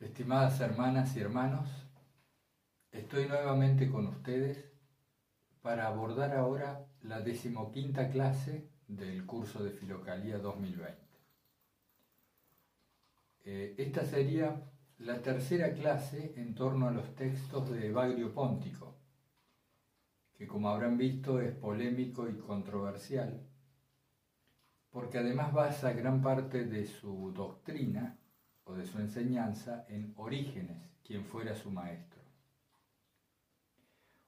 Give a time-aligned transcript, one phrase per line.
[0.00, 1.68] Estimadas hermanas y hermanos,
[2.90, 4.72] estoy nuevamente con ustedes
[5.60, 10.96] para abordar ahora la decimoquinta clase del curso de Filocalía 2020.
[13.44, 18.96] Eh, esta sería la tercera clase en torno a los textos de Evagrio Póntico,
[20.32, 23.46] que como habrán visto es polémico y controversial,
[24.88, 28.16] porque además basa gran parte de su doctrina
[28.74, 32.20] de su enseñanza en Orígenes, quien fuera su maestro.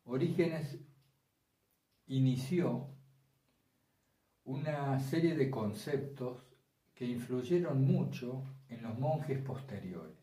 [0.04, 0.78] Orígenes
[2.06, 2.88] inició
[4.44, 6.42] una serie de conceptos
[6.94, 10.18] que influyeron mucho en los monjes posteriores,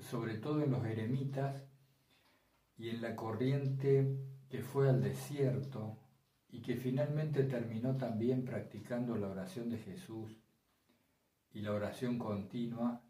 [0.00, 1.62] sobre todo en los eremitas
[2.76, 5.98] y en la corriente que fue al desierto
[6.48, 10.38] y que finalmente terminó también practicando la oración de Jesús
[11.52, 13.02] y la oración continua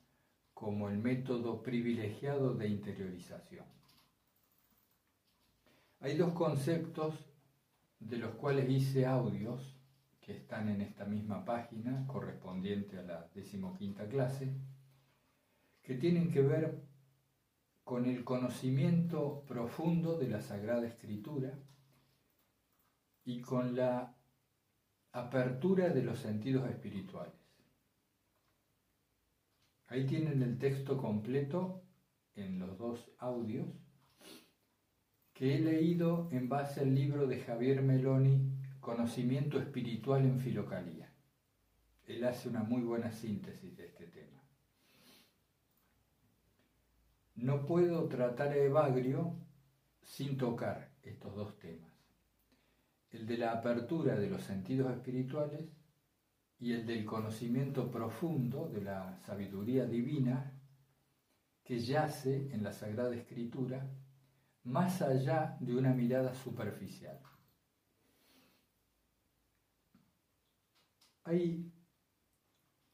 [0.57, 3.67] como el método privilegiado de interiorización.
[6.01, 7.15] Hay dos conceptos
[8.01, 9.77] de los cuales hice audios
[10.19, 14.51] que están en esta misma página correspondiente a la decimoquinta clase,
[15.83, 16.81] que tienen que ver
[17.85, 21.53] con el conocimiento profundo de la Sagrada Escritura
[23.27, 24.17] y con la
[25.13, 27.36] apertura de los sentidos espirituales.
[29.89, 31.83] Ahí tienen el texto completo
[32.35, 33.69] en los dos audios
[35.33, 41.13] que he leído en base al libro de Javier Meloni, Conocimiento Espiritual en Filocalía.
[42.07, 44.43] Él hace una muy buena síntesis de este tema.
[47.35, 49.37] No puedo tratar a Evagrio
[50.03, 51.93] sin tocar estos dos temas.
[53.11, 55.76] El de la apertura de los sentidos espirituales
[56.59, 60.53] y el del conocimiento profundo de la sabiduría divina
[61.63, 63.91] que yace en la Sagrada Escritura
[64.63, 67.21] más allá de una mirada superficial.
[71.25, 71.73] Hay,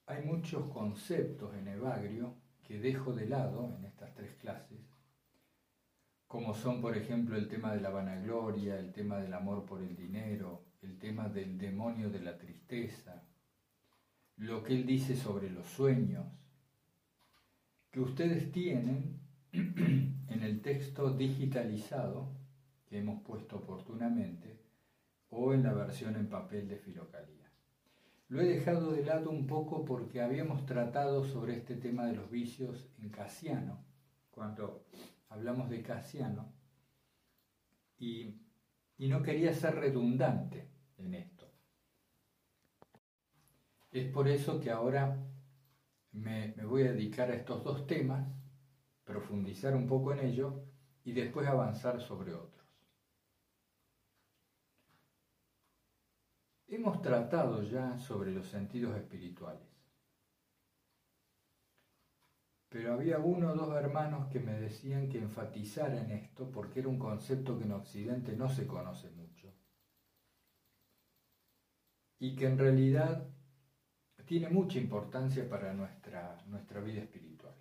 [0.06, 4.80] hay muchos conceptos en Evagrio que dejo de lado en estas tres clases,
[6.26, 9.94] como son, por ejemplo, el tema de la vanagloria, el tema del amor por el
[9.94, 13.22] dinero, el tema del demonio de la tristeza,
[14.42, 16.26] lo que él dice sobre los sueños,
[17.92, 19.20] que ustedes tienen
[19.52, 22.32] en el texto digitalizado
[22.86, 24.58] que hemos puesto oportunamente
[25.30, 27.52] o en la versión en papel de Filocalía.
[28.28, 32.28] Lo he dejado de lado un poco porque habíamos tratado sobre este tema de los
[32.28, 33.84] vicios en Casiano,
[34.32, 34.86] cuando
[35.28, 36.52] hablamos de Casiano,
[37.96, 38.40] y,
[38.98, 40.66] y no quería ser redundante
[40.98, 41.41] en esto.
[43.92, 45.22] Es por eso que ahora
[46.12, 48.26] me, voy a dedicar a estos dos temas,
[49.04, 50.64] profundizar un poco en ello
[51.04, 52.66] y después avanzar sobre otros.
[56.68, 59.68] Hemos tratado ya sobre los sentidos espirituales,
[62.70, 66.88] pero había uno o dos hermanos que me decían que enfatizara en esto porque era
[66.88, 69.52] un concepto que en Occidente no se conoce mucho
[72.18, 73.28] y que en realidad
[74.32, 77.52] tiene mucha importancia para nuestra, nuestra vida espiritual.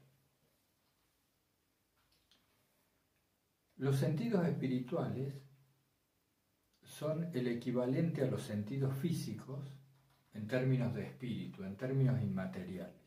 [3.75, 5.33] Los sentidos espirituales
[6.81, 9.67] son el equivalente a los sentidos físicos
[10.33, 13.03] en términos de espíritu, en términos inmateriales.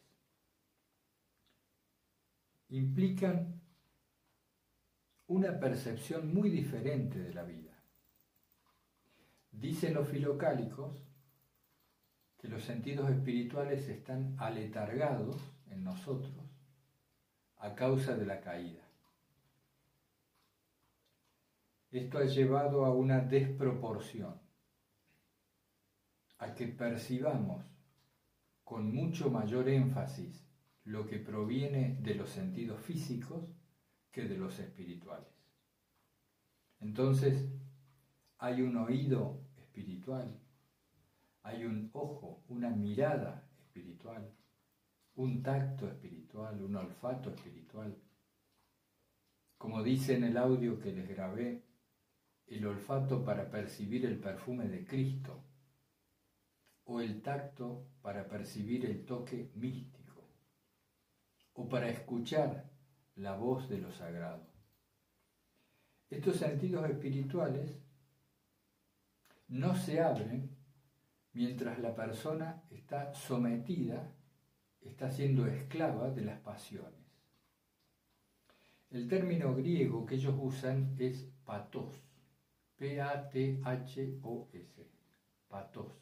[2.69, 3.62] Implican
[5.26, 7.82] una percepción muy diferente de la vida.
[9.52, 11.02] Dicen los filocálicos
[12.44, 15.41] que los sentidos espirituales están aletargados
[15.71, 16.44] en nosotros
[17.56, 18.87] a causa de la caída.
[21.91, 24.38] Esto ha llevado a una desproporción,
[26.37, 27.65] a que percibamos
[28.62, 30.47] con mucho mayor énfasis
[30.84, 33.43] lo que proviene de los sentidos físicos
[34.11, 35.32] que de los espirituales.
[36.81, 37.49] Entonces,
[38.37, 40.44] hay un oído espiritual,
[41.44, 44.32] hay un ojo, una mirada espiritual,
[45.14, 47.94] un tacto espiritual, un olfato espiritual.
[49.58, 51.62] Como dice en el audio que les grabé,
[52.46, 55.44] el olfato para percibir el perfume de Cristo
[56.85, 60.23] o el tacto para percibir el toque místico
[61.52, 62.70] o para escuchar
[63.17, 64.47] la voz de lo sagrado.
[66.08, 67.79] Estos sentidos espirituales
[69.49, 70.53] no se abren
[71.34, 74.10] mientras la persona está sometida,
[74.81, 77.04] está siendo esclava de las pasiones.
[78.90, 81.92] El término griego que ellos usan es patos,
[82.76, 84.14] P-A-T-H-O-S,
[85.48, 85.92] patos,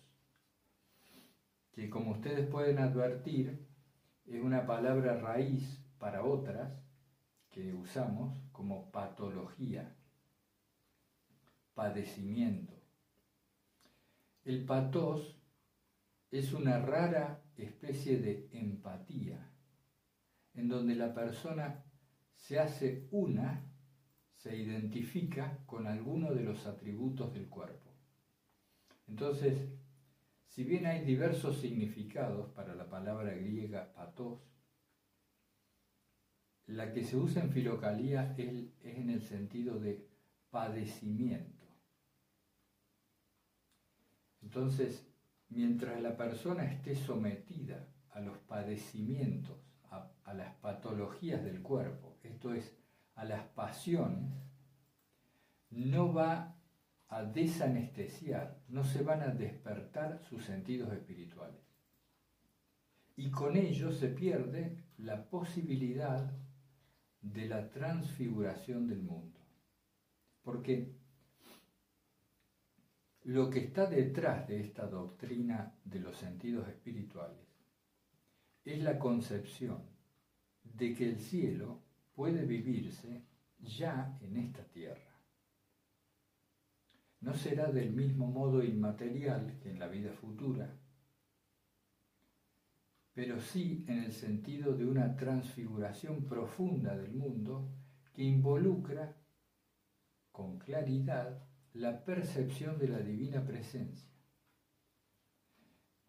[1.72, 3.66] que como ustedes pueden advertir,
[4.26, 6.70] es una palabra raíz para otras
[7.48, 9.96] que usamos como patología,
[11.74, 12.81] padecimiento.
[14.44, 15.38] El patos
[16.30, 19.52] es una rara especie de empatía,
[20.54, 21.84] en donde la persona
[22.34, 23.70] se hace una,
[24.34, 27.90] se identifica con alguno de los atributos del cuerpo.
[29.06, 29.68] Entonces,
[30.46, 34.40] si bien hay diversos significados para la palabra griega patos,
[36.66, 40.08] la que se usa en filocalía es, en el sentido de
[40.50, 41.61] padecimiento.
[44.54, 45.08] Entonces,
[45.48, 49.56] mientras la persona esté sometida a los padecimientos,
[49.90, 52.76] a, las patologías del cuerpo, esto es,
[53.14, 54.30] a las pasiones,
[55.70, 56.54] no va
[57.08, 61.62] a desanestesiar, no se van a despertar sus sentidos espirituales.
[63.16, 66.30] Y con ello se pierde la posibilidad
[67.22, 69.40] de la transfiguración del mundo.
[70.42, 71.01] Porque
[73.24, 77.46] lo que está detrás de esta doctrina de los sentidos espirituales
[78.64, 79.82] es la concepción
[80.64, 81.82] de que el cielo
[82.14, 83.24] puede vivirse
[83.58, 85.16] ya en esta tierra.
[87.20, 90.76] No será del mismo modo inmaterial que en la vida futura,
[93.14, 97.70] pero sí en el sentido de una transfiguración profunda del mundo
[98.12, 99.16] que involucra
[100.32, 104.10] con claridad la percepción de la divina presencia.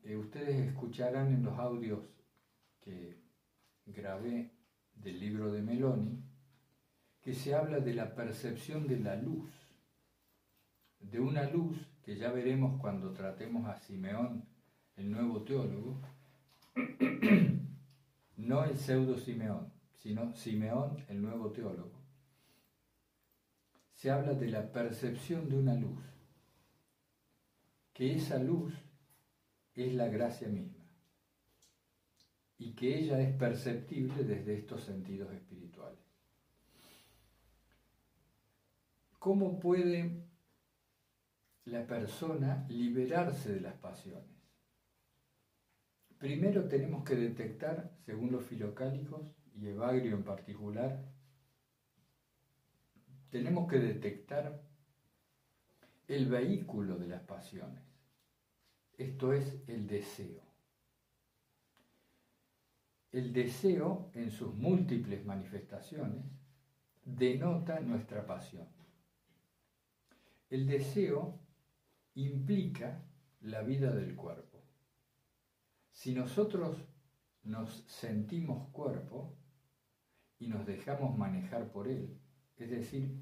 [0.04, 2.02] Eh, ustedes escucharán en los audios
[2.82, 3.22] que
[3.86, 4.52] grabé
[4.96, 6.22] del libro de Meloni
[7.22, 9.50] que se habla de la percepción de la luz,
[11.00, 14.44] de una luz que ya veremos cuando tratemos a Simeón,
[14.98, 16.02] el nuevo teólogo,
[18.36, 21.93] no el pseudo Simeón, sino Simeón, el nuevo teólogo
[24.04, 26.04] se habla de la percepción de una luz,
[27.94, 28.74] que esa luz
[29.76, 30.84] es la gracia misma
[32.58, 36.04] y que ella es perceptible desde estos sentidos espirituales.
[39.20, 40.28] ¿Cómo puede
[41.64, 44.36] la persona liberarse de las pasiones?
[46.18, 51.13] Primero tenemos que detectar, según los filocálicos y Evagrio en particular,
[53.34, 54.62] tenemos que detectar
[56.08, 57.82] el vehículo de las pasiones.
[58.96, 60.44] Esto es el deseo.
[63.12, 66.24] El deseo, en sus múltiples manifestaciones,
[67.04, 68.68] denota nuestra pasión.
[70.52, 71.40] El deseo
[72.14, 73.04] implica
[73.42, 74.62] la vida del cuerpo.
[75.90, 76.78] Si nosotros
[77.42, 79.36] nos sentimos cuerpo
[80.38, 82.20] y nos dejamos manejar por él,
[82.58, 83.22] es decir,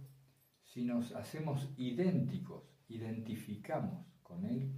[0.64, 4.72] si nos hacemos idénticos, identificamos con Él,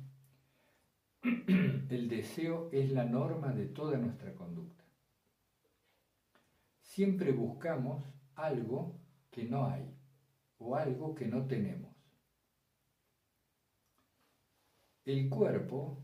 [1.90, 4.84] el deseo es la norma de toda nuestra conducta.
[6.82, 8.04] Siempre buscamos
[8.36, 9.00] algo
[9.32, 9.96] que no hay
[10.60, 11.92] o algo que no tenemos.
[15.06, 16.04] El cuerpo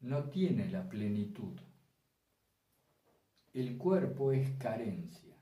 [0.00, 1.58] no tiene la plenitud.
[3.52, 5.33] El cuerpo es carencia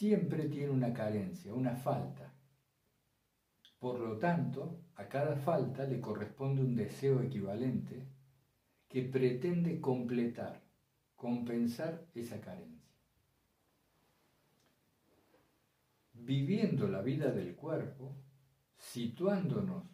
[0.00, 2.32] siempre tiene una carencia, una falta.
[3.78, 8.08] Por lo tanto, a cada falta le corresponde un deseo equivalente
[8.88, 10.62] que pretende completar,
[11.14, 12.90] compensar esa carencia.
[16.14, 18.16] Viviendo la vida del cuerpo,
[18.78, 19.84] situándonos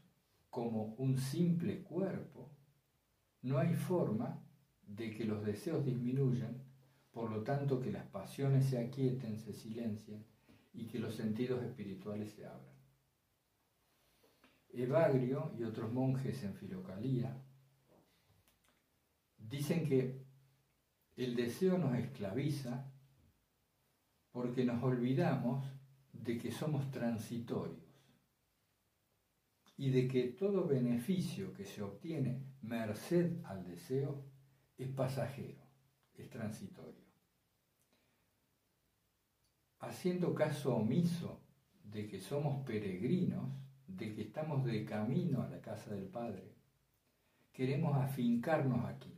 [0.51, 2.53] como un simple cuerpo,
[3.43, 4.41] no hay forma
[4.87, 6.66] de que los deseos disminuyan
[7.17, 10.23] por lo tanto que las pasiones se aquieten, se silencien
[10.75, 12.77] y que los sentidos espirituales se abran.
[14.69, 17.43] Evagrio y otros monjes en Filocalía
[19.39, 20.27] dicen que
[21.17, 22.93] el deseo nos esclaviza
[24.31, 25.65] porque nos olvidamos
[26.13, 28.13] de que somos transitorios
[29.79, 34.23] y de que todo beneficio que se obtiene merced al deseo
[34.77, 35.65] es pasajero,
[36.13, 37.06] es transitorio
[39.87, 41.41] haciendo caso omiso
[41.85, 43.49] de que somos peregrinos,
[43.87, 46.53] de que estamos de camino a la casa del Padre,
[47.53, 49.17] queremos afincarnos aquí,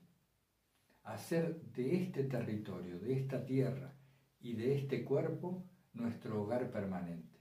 [1.04, 3.94] hacer de este territorio, de esta tierra
[4.40, 7.38] y de este cuerpo nuestro hogar permanente.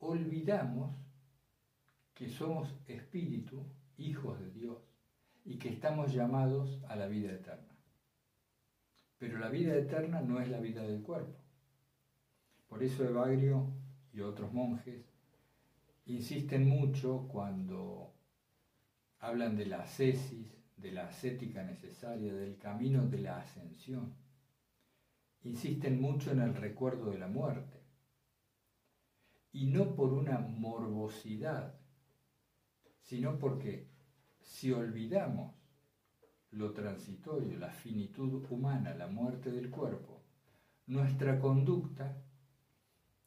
[0.00, 0.96] Olvidamos
[2.12, 3.64] que somos espíritu,
[3.96, 4.78] hijos de Dios,
[5.44, 7.76] y que estamos llamados a la vida eterna.
[9.18, 11.41] Pero la vida eterna no es la vida del cuerpo.
[12.72, 13.70] Por eso Evagrio
[14.14, 15.04] y otros monjes
[16.06, 18.14] insisten mucho cuando
[19.18, 24.14] hablan de la ascesis, de la ascética necesaria, del camino de la ascensión.
[25.42, 27.78] Insisten mucho en el recuerdo de la muerte.
[29.52, 31.78] Y no por una morbosidad,
[33.02, 33.90] sino porque
[34.40, 35.54] si olvidamos
[36.52, 40.22] lo transitorio, la finitud humana, la muerte del cuerpo,
[40.86, 42.16] nuestra conducta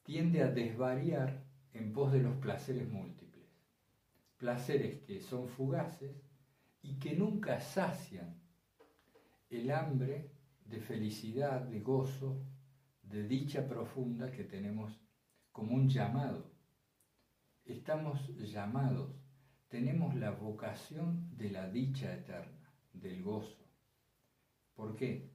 [0.06, 1.44] tiende a desvariar
[1.74, 3.50] en pos de los placeres múltiples.
[4.38, 6.16] Placeres que son fugaces
[6.84, 8.40] y que nunca sacian
[9.50, 10.32] el hambre
[10.64, 12.46] de felicidad, de gozo,
[13.02, 15.02] de dicha profunda que tenemos
[15.52, 16.52] como un llamado.
[17.64, 19.16] Estamos llamados,
[19.70, 23.68] tenemos la vocación de la dicha eterna, del gozo.
[24.76, 25.32] ¿Por qué?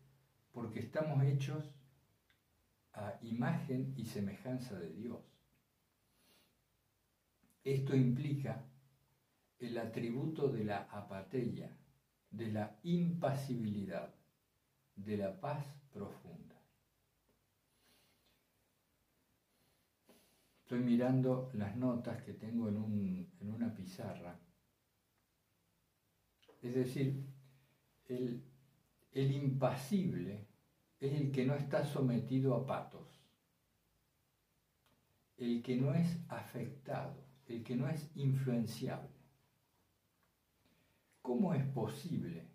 [0.52, 1.74] Porque estamos hechos
[2.92, 5.20] a imagen y semejanza de Dios.
[7.62, 8.64] Esto implica
[9.58, 11.76] el atributo de la apatella,
[12.30, 14.14] de la impasibilidad,
[14.96, 16.60] de la paz profunda.
[20.62, 22.76] Estoy mirando las notas que tengo en,
[23.40, 24.38] una pizarra.
[26.62, 27.26] Es decir,
[28.06, 28.44] el,
[29.12, 30.49] el impasible
[31.00, 33.08] es el que no está sometido a patos,
[35.38, 39.08] el que no es afectado, el que no es influenciable.
[41.22, 42.46] ¿Cómo es posible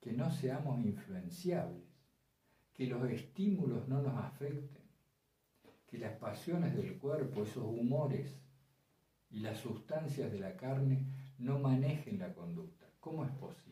[0.00, 1.88] que no seamos influenciables,
[2.74, 4.82] que los estímulos no nos afecten,
[5.86, 8.38] que las pasiones del cuerpo, esos humores
[9.30, 11.06] y las sustancias de la carne
[11.38, 12.86] no manejen la conducta?
[13.00, 13.69] ¿Cómo es posible?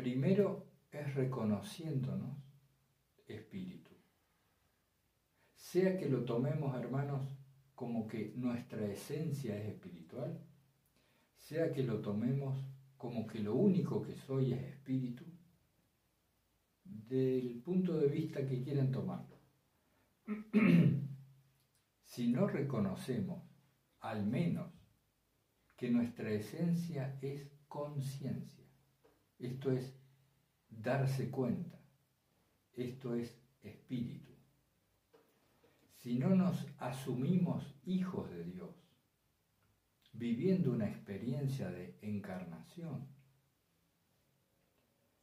[0.00, 2.34] Primero es reconociéndonos
[3.28, 3.90] espíritu.
[5.54, 7.22] Sea que lo tomemos, hermanos,
[7.74, 10.42] como que nuestra esencia es espiritual,
[11.36, 12.58] sea que lo tomemos
[12.96, 15.26] como que lo único que soy es espíritu,
[16.82, 19.36] del punto de vista que quieran tomarlo.
[22.04, 23.42] si no reconocemos
[24.00, 24.72] al menos
[25.76, 28.59] que nuestra esencia es conciencia,
[29.40, 29.94] esto es
[30.68, 31.78] darse cuenta,
[32.74, 34.30] esto es espíritu,
[36.00, 38.70] si no nos asumimos hijos de Dios,
[40.12, 43.06] viviendo una experiencia de encarnación,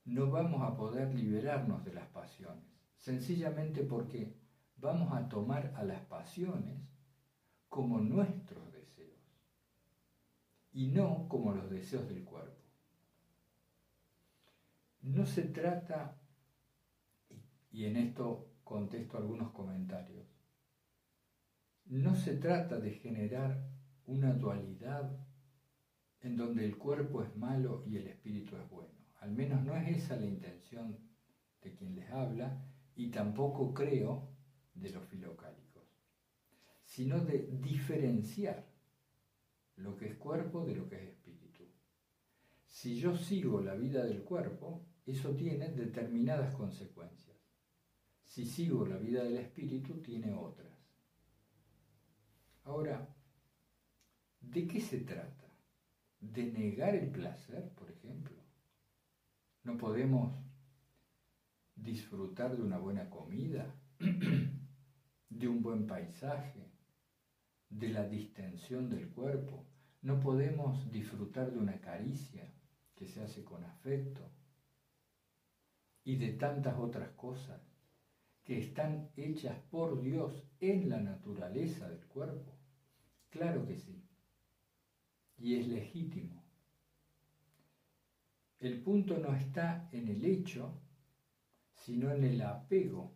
[0.06, 2.64] no vamos a poder liberarnos de las pasiones,
[2.96, 4.36] sencillamente porque
[4.78, 6.80] vamos a tomar a las pasiones
[7.70, 9.20] como nuestros deseos
[10.72, 12.67] y no como los deseos del cuerpo.
[15.08, 16.20] No se trata,
[17.72, 20.28] y en esto contesto algunos comentarios,
[21.86, 23.70] no se trata de generar
[24.06, 25.26] una dualidad
[26.20, 29.00] en donde el cuerpo es malo y el espíritu es bueno.
[29.22, 30.98] Al menos no es esa la intención
[31.62, 34.28] de quien les habla y tampoco creo
[34.74, 35.86] de los filocálicos,
[36.84, 38.68] sino de diferenciar
[39.78, 41.64] lo que es cuerpo de lo que es espíritu.
[42.66, 47.38] Si yo sigo la vida del cuerpo, eso tiene determinadas consecuencias.
[48.26, 50.68] Si sigo la vida del espíritu, tiene otras.
[52.66, 53.16] Ahora,
[54.42, 55.46] ¿de qué se trata?
[56.20, 58.36] ¿De negar el placer, por ejemplo?
[59.64, 60.36] ¿No podemos
[61.74, 63.74] disfrutar de una buena comida,
[65.30, 66.70] de un buen paisaje,
[67.70, 69.66] de la distensión del cuerpo?
[70.02, 72.52] ¿No podemos disfrutar de una caricia
[72.94, 74.37] que se hace con afecto?
[76.08, 77.60] Y de tantas otras cosas
[78.46, 82.58] que están hechas por Dios en la naturaleza del cuerpo.
[83.30, 84.02] Claro que sí.
[85.38, 86.42] Y es legítimo.
[88.60, 90.80] El punto no está en el hecho,
[91.74, 93.14] sino en el apego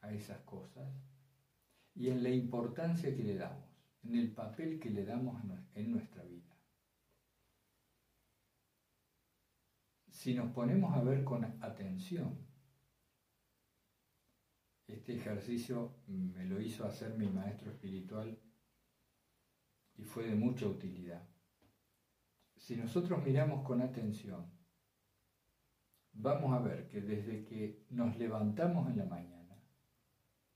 [0.00, 0.88] a esas cosas
[1.96, 3.68] y en la importancia que le damos,
[4.04, 5.42] en el papel que le damos
[5.74, 6.37] en nuestra vida.
[10.18, 12.36] Si nos ponemos a ver con atención,
[14.88, 18.36] este ejercicio me lo hizo hacer mi maestro espiritual
[19.94, 21.22] y fue de mucha utilidad.
[22.56, 24.50] Si nosotros miramos con atención
[26.14, 29.62] vamos a ver que desde que nos levantamos en la mañana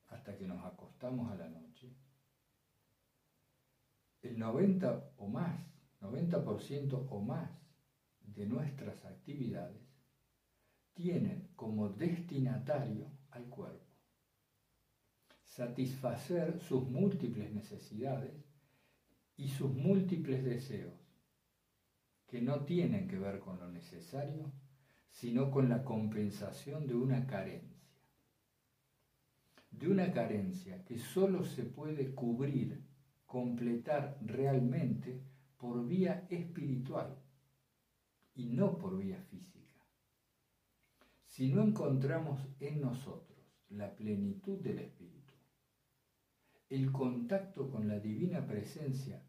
[0.08, 1.94] hasta que nos acostamos a la noche,
[4.22, 5.56] el 90 o más,
[6.00, 7.61] 90% o más
[8.34, 9.82] de nuestras actividades
[10.94, 13.86] tienen como destinatario al cuerpo.
[15.44, 18.34] Satisfacer sus múltiples necesidades
[19.36, 20.94] y sus múltiples deseos,
[22.26, 24.52] que no tienen que ver con lo necesario,
[25.10, 27.70] sino con la compensación de una carencia.
[29.70, 32.82] De una carencia que solo se puede cubrir,
[33.26, 35.22] completar realmente
[35.56, 37.21] por vía espiritual
[38.34, 39.86] y no por vía física.
[41.24, 45.32] Si no encontramos en nosotros la plenitud del Espíritu,
[46.68, 49.22] el contacto con la divina presencia,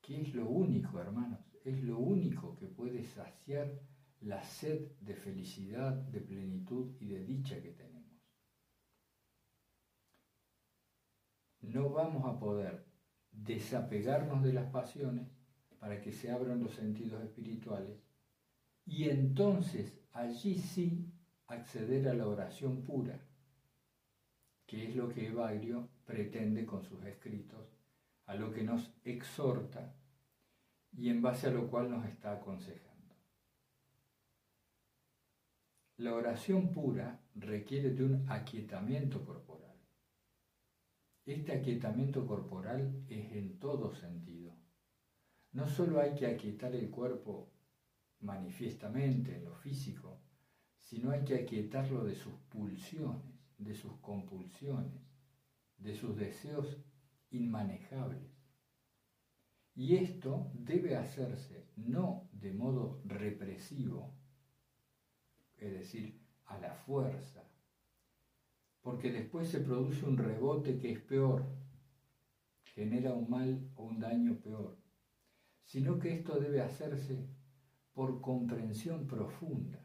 [0.00, 3.80] que es lo único, hermanos, es lo único que puede saciar
[4.20, 7.96] la sed de felicidad, de plenitud y de dicha que tenemos.
[11.60, 12.86] No vamos a poder
[13.32, 15.35] desapegarnos de las pasiones
[15.78, 17.98] para que se abran los sentidos espirituales
[18.86, 21.12] y entonces allí sí
[21.48, 23.20] acceder a la oración pura,
[24.66, 27.68] que es lo que Evagrio pretende con sus escritos,
[28.26, 29.94] a lo que nos exhorta
[30.92, 32.86] y en base a lo cual nos está aconsejando.
[35.98, 39.76] La oración pura requiere de un aquietamiento corporal.
[41.24, 44.45] Este aquietamiento corporal es en todo sentido.
[45.56, 47.50] No solo hay que aquietar el cuerpo
[48.20, 50.20] manifiestamente en lo físico,
[50.78, 55.00] sino hay que aquietarlo de sus pulsiones, de sus compulsiones,
[55.78, 56.76] de sus deseos
[57.30, 58.36] inmanejables.
[59.74, 64.14] Y esto debe hacerse no de modo represivo,
[65.56, 67.48] es decir, a la fuerza,
[68.82, 71.46] porque después se produce un rebote que es peor,
[72.74, 74.84] genera un mal o un daño peor,
[75.66, 77.28] sino que esto debe hacerse
[77.92, 79.82] por comprensión profunda.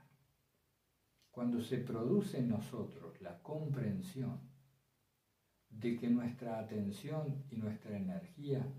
[1.31, 4.39] Cuando se produce en nosotros la comprensión
[5.69, 8.71] de que nuestra atención y nuestra energía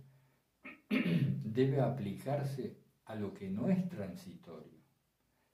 [0.88, 4.78] debe aplicarse a lo que no es transitorio,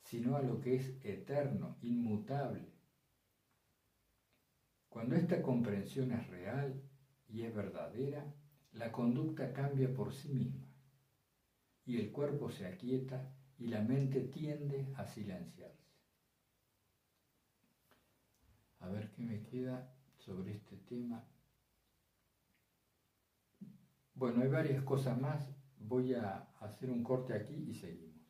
[0.02, 2.74] sino a lo que es eterno, inmutable.
[4.90, 6.82] Cuando esta comprensión es real
[7.26, 8.34] y es verdadera,
[8.72, 10.67] la conducta cambia por sí misma
[11.88, 15.88] y el cuerpo se aquieta y la mente tiende a silenciarse.
[18.81, 21.24] A ver qué me queda sobre este tema.
[24.12, 25.51] Bueno, hay varias cosas más.
[25.79, 28.20] Voy a hacer un corte aquí y seguimos.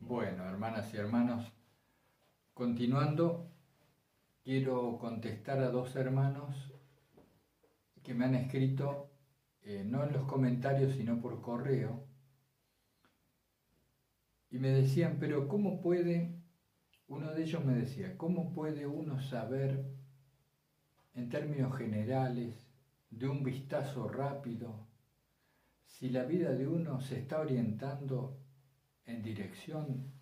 [0.00, 1.46] Bueno, hermanas y hermanos,
[2.54, 3.52] continuando,
[4.42, 6.56] quiero contestar a dos hermanos
[8.02, 9.13] que me han escrito,
[9.64, 12.06] eh, no en los comentarios, sino por correo,
[14.50, 16.40] y me decían, pero ¿cómo puede,
[17.08, 19.84] uno de ellos me decía, ¿cómo puede uno saber
[21.14, 22.66] en términos generales,
[23.10, 24.88] de un vistazo rápido,
[25.86, 28.40] si la vida de uno se está orientando
[29.06, 30.12] en dirección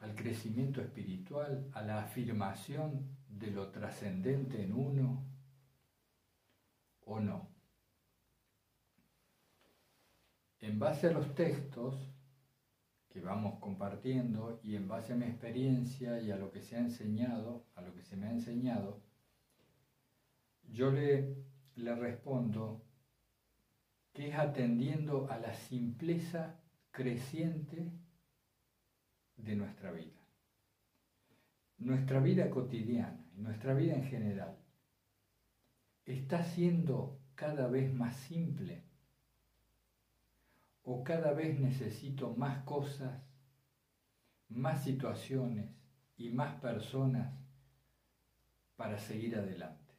[0.00, 5.24] al crecimiento espiritual, a la afirmación de lo trascendente en uno
[7.04, 7.57] o no.
[10.60, 11.94] En base a los textos,
[13.08, 16.80] que vamos compartiendo y en base a mi experiencia y a lo que se ha
[16.80, 19.00] enseñado, a lo que se me ha enseñado,
[20.70, 21.36] yo le,
[21.76, 22.84] respondo
[24.12, 27.92] que es atendiendo a la simpleza creciente
[29.36, 30.20] de nuestra vida.
[31.78, 34.58] Nuestra vida cotidiana, nuestra vida en general,
[36.04, 38.87] está siendo cada vez más simple
[40.90, 43.22] o cada vez necesito más cosas,
[44.48, 45.68] más situaciones
[46.16, 47.30] y más personas
[48.74, 49.92] para seguir adelante.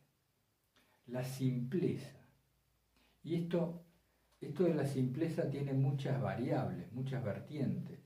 [1.05, 2.17] La simpleza.
[3.21, 3.85] Y esto,
[4.41, 7.99] esto de la simpleza tiene muchas variables, muchas vertientes.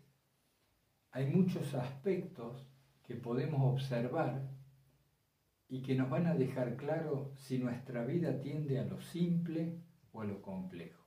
[1.12, 2.68] Hay muchos aspectos
[3.02, 4.50] que podemos observar
[5.70, 9.80] y que nos van a dejar claro si nuestra vida tiende a lo simple
[10.12, 11.03] o a lo complejo.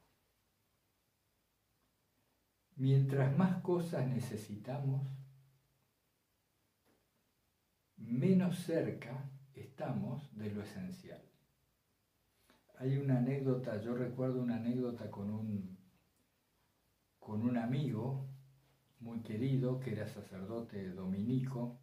[2.77, 5.09] Mientras más cosas necesitamos,
[7.97, 11.23] menos cerca estamos de lo esencial.
[12.79, 15.79] Hay una anécdota, yo recuerdo una anécdota con un,
[17.19, 18.29] con un amigo
[19.01, 21.81] muy querido, que era sacerdote dominico,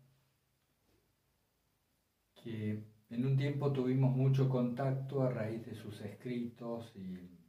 [2.36, 7.40] que en un tiempo tuvimos mucho contacto a raíz de sus escritos y,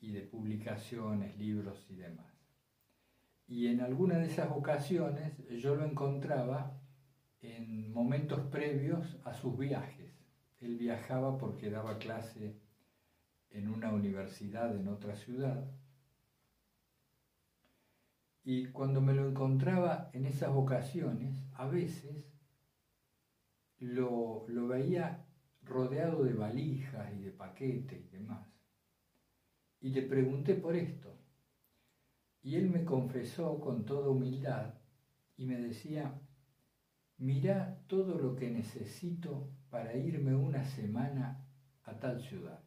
[0.00, 2.31] y de publicaciones, libros y demás.
[3.46, 6.80] Y en alguna de esas ocasiones yo lo encontraba
[7.40, 10.12] en momentos previos a sus viajes.
[10.60, 12.56] Él viajaba porque daba clase
[13.50, 15.70] en una universidad en otra ciudad.
[18.44, 22.32] Y cuando me lo encontraba en esas ocasiones, a veces
[23.78, 25.26] lo, lo veía
[25.64, 28.46] rodeado de valijas y de paquetes y demás.
[29.80, 31.21] Y le pregunté por esto.
[32.42, 34.74] Y él me confesó con toda humildad
[35.36, 36.20] y me decía,
[37.18, 41.46] mirá todo lo que necesito para irme una semana
[41.84, 42.60] a tal ciudad.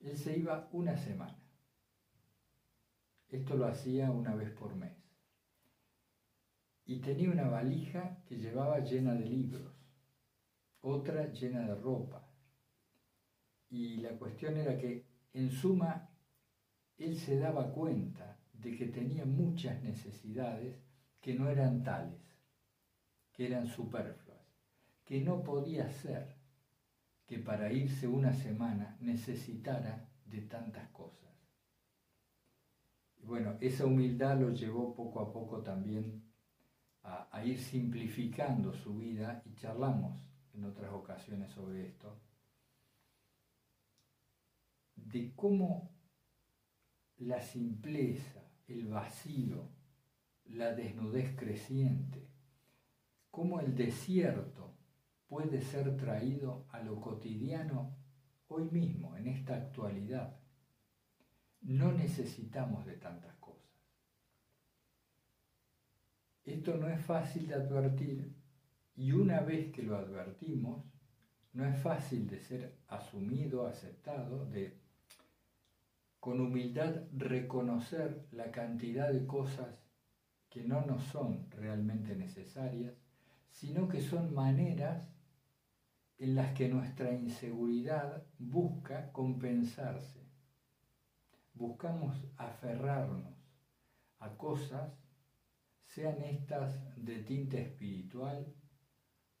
[0.00, 1.36] Él se iba una semana.
[3.28, 4.92] Esto lo hacía una vez por mes.
[6.84, 9.74] Y tenía una valija que llevaba llena de libros,
[10.80, 12.24] otra llena de ropa.
[13.68, 16.08] Y la cuestión era que, en suma,
[16.98, 20.76] él se daba cuenta de que tenía muchas necesidades
[21.20, 22.20] que no eran tales,
[23.32, 24.40] que eran superfluas,
[25.04, 26.36] que no podía ser
[27.26, 31.34] que para irse una semana necesitara de tantas cosas.
[33.22, 36.22] Bueno, esa humildad lo llevó poco a poco también
[37.02, 40.22] a, a ir simplificando su vida y charlamos
[40.54, 42.16] en otras ocasiones sobre esto,
[44.94, 45.95] de cómo
[47.18, 49.68] la simpleza, el vacío,
[50.46, 52.28] la desnudez creciente,
[53.30, 54.74] cómo el desierto
[55.26, 57.96] puede ser traído a lo cotidiano
[58.48, 60.38] hoy mismo, en esta actualidad.
[61.62, 63.56] No necesitamos de tantas cosas.
[66.44, 68.32] Esto no es fácil de advertir
[68.94, 70.84] y una vez que lo advertimos,
[71.52, 74.78] no es fácil de ser asumido, aceptado, de
[76.26, 79.80] con humildad reconocer la cantidad de cosas
[80.50, 82.94] que no nos son realmente necesarias,
[83.52, 85.08] sino que son maneras
[86.18, 90.28] en las que nuestra inseguridad busca compensarse.
[91.54, 93.32] Buscamos aferrarnos
[94.18, 94.98] a cosas,
[95.84, 98.52] sean estas de tinte espiritual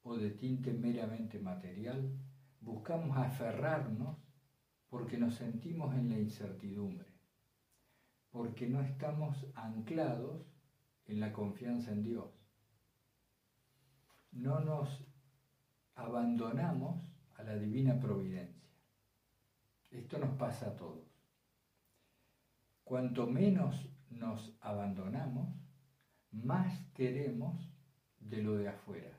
[0.04, 2.16] o de tinte meramente material,
[2.60, 4.25] buscamos aferrarnos
[4.96, 7.06] porque nos sentimos en la incertidumbre,
[8.30, 10.40] porque no estamos anclados
[11.04, 12.32] en la confianza en Dios.
[14.32, 15.06] No nos
[15.96, 17.04] abandonamos
[17.34, 18.70] a la divina providencia.
[19.90, 21.04] Esto nos pasa a todos.
[22.82, 25.54] Cuanto menos nos abandonamos,
[26.32, 27.70] más queremos
[28.18, 29.12] de lo de afuera.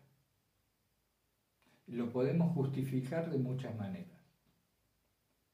[1.86, 4.17] Lo podemos justificar de muchas maneras.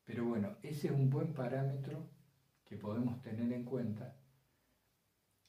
[0.05, 2.09] Pero bueno, ese es un buen parámetro
[2.65, 4.15] que podemos tener en cuenta,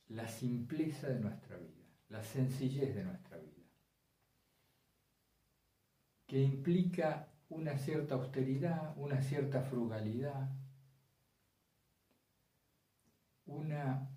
[0.09, 3.65] la simpleza de nuestra vida, la sencillez de nuestra vida,
[6.27, 10.51] que implica una cierta austeridad, una cierta frugalidad,
[13.47, 14.11] una,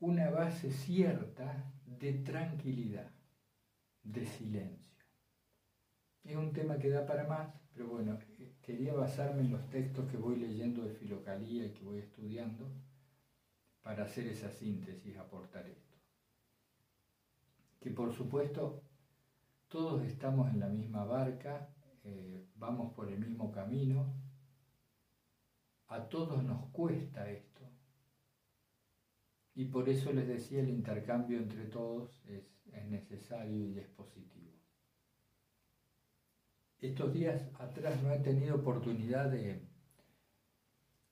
[0.00, 3.10] una base cierta de tranquilidad,
[4.02, 5.04] de silencio.
[6.24, 8.18] Es un tema que da para más, pero bueno,
[8.66, 12.68] quería basarme en los textos que voy leyendo de Filocalía y que voy estudiando
[13.80, 15.94] para hacer esa síntesis, aportar esto.
[17.78, 18.82] Que por supuesto
[19.68, 21.68] todos estamos en la misma barca,
[22.02, 24.12] eh, vamos por el mismo camino,
[25.86, 27.62] a todos nos cuesta esto.
[29.54, 34.35] Y por eso les decía, el intercambio entre todos es, es necesario y es positivo.
[36.80, 39.66] Estos días atrás no he tenido oportunidad de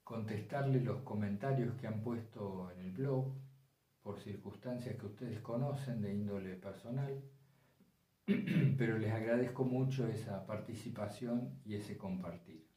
[0.03, 3.33] contestarle los comentarios que han puesto en el blog
[4.03, 7.24] por circunstancias que ustedes conocen de índole personal,
[8.77, 12.68] pero les agradezco mucho esa participación y ese compartir.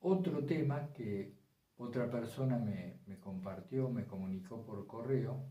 [0.00, 1.38] Otro tema que
[1.78, 5.48] otra persona me, compartió, me comunicó por correo,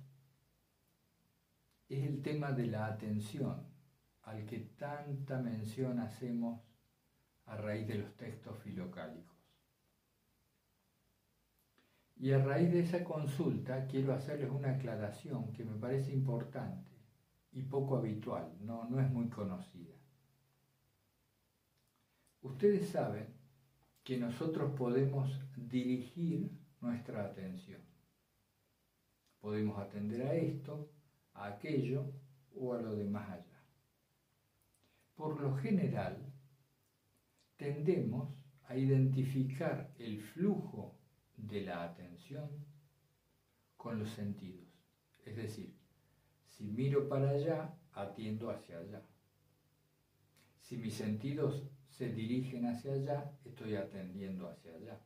[1.90, 3.75] es el tema de la atención
[4.26, 6.62] al que tanta mención hacemos
[7.46, 9.36] a raíz de los textos filocálicos.
[12.18, 16.92] Y a raíz de esa consulta quiero hacerles una aclaración que me parece importante
[17.52, 19.94] y poco habitual, no, no es muy conocida.
[22.42, 23.28] Ustedes saben
[24.04, 27.82] que nosotros podemos dirigir nuestra atención.
[29.40, 30.90] Podemos atender a esto,
[31.34, 32.12] a aquello
[32.56, 33.55] o a lo de más allá.
[35.16, 36.18] Por lo general,
[37.58, 38.36] tendemos
[38.68, 40.98] a identificar el flujo
[41.38, 42.50] de la atención
[43.78, 44.68] con los sentidos.
[45.24, 45.74] Es decir,
[46.48, 49.02] si miro para allá, atiendo hacia allá.
[50.60, 55.00] Si mis sentidos se dirigen hacia allá, estoy atendiendo hacia allá.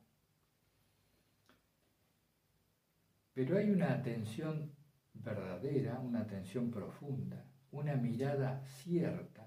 [3.34, 4.72] Pero hay una atención
[5.14, 9.39] verdadera, una atención profunda, una mirada cierta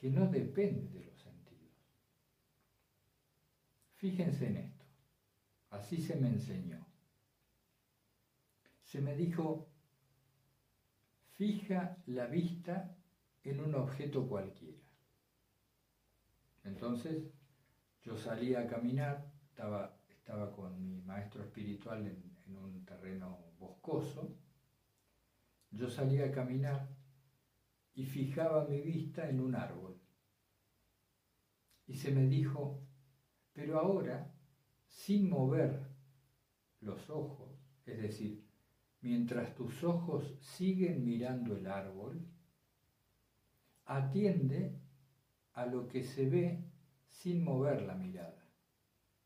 [0.00, 1.74] que no depende de los sentidos.
[3.96, 4.84] Fíjense en esto,
[5.70, 6.86] así se me enseñó.
[8.84, 9.68] Se me dijo,
[11.32, 12.96] fija la vista
[13.42, 14.88] en un objeto cualquiera.
[16.62, 17.32] Entonces
[18.02, 24.38] yo salía a caminar, estaba, estaba con mi maestro espiritual en, en un terreno boscoso,
[25.72, 26.97] yo salía a caminar
[27.98, 30.00] y fijaba mi vista en un árbol.
[31.88, 32.80] Y se me dijo,
[33.52, 34.32] pero ahora,
[34.86, 35.84] sin mover
[36.80, 37.50] los ojos,
[37.86, 38.46] es decir,
[39.00, 42.24] mientras tus ojos siguen mirando el árbol,
[43.84, 44.78] atiende
[45.54, 46.70] a lo que se ve
[47.08, 48.48] sin mover la mirada.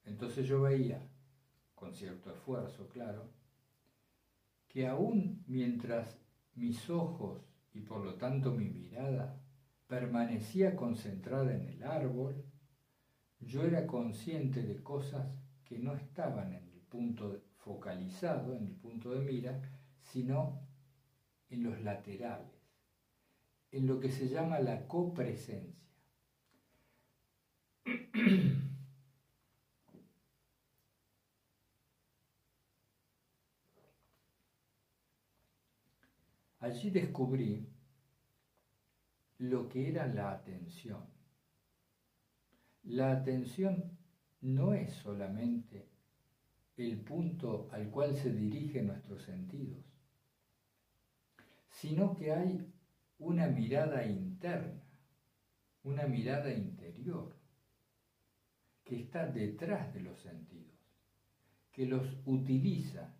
[0.04, 1.06] Entonces yo veía,
[1.74, 3.28] con cierto esfuerzo, claro,
[4.66, 6.18] que aún mientras
[6.54, 9.40] mis ojos y por lo tanto mi mirada
[9.86, 12.44] permanecía concentrada en el árbol,
[13.40, 15.26] yo era consciente de cosas
[15.64, 19.60] que no estaban en el punto focalizado, en el punto de mira,
[20.00, 20.60] sino
[21.48, 22.58] en los laterales,
[23.70, 25.82] en lo que se llama la copresencia.
[36.62, 37.68] Allí descubrí
[39.38, 41.04] lo que era la atención.
[42.84, 43.98] La atención
[44.42, 45.88] no es solamente
[46.76, 49.84] el punto al cual se dirigen nuestros sentidos,
[51.68, 52.72] sino que hay
[53.18, 54.84] una mirada interna,
[55.82, 57.34] una mirada interior,
[58.84, 60.78] que está detrás de los sentidos,
[61.72, 63.16] que los utiliza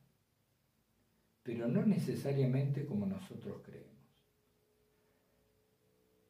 [1.42, 3.92] pero no necesariamente como nosotros creemos.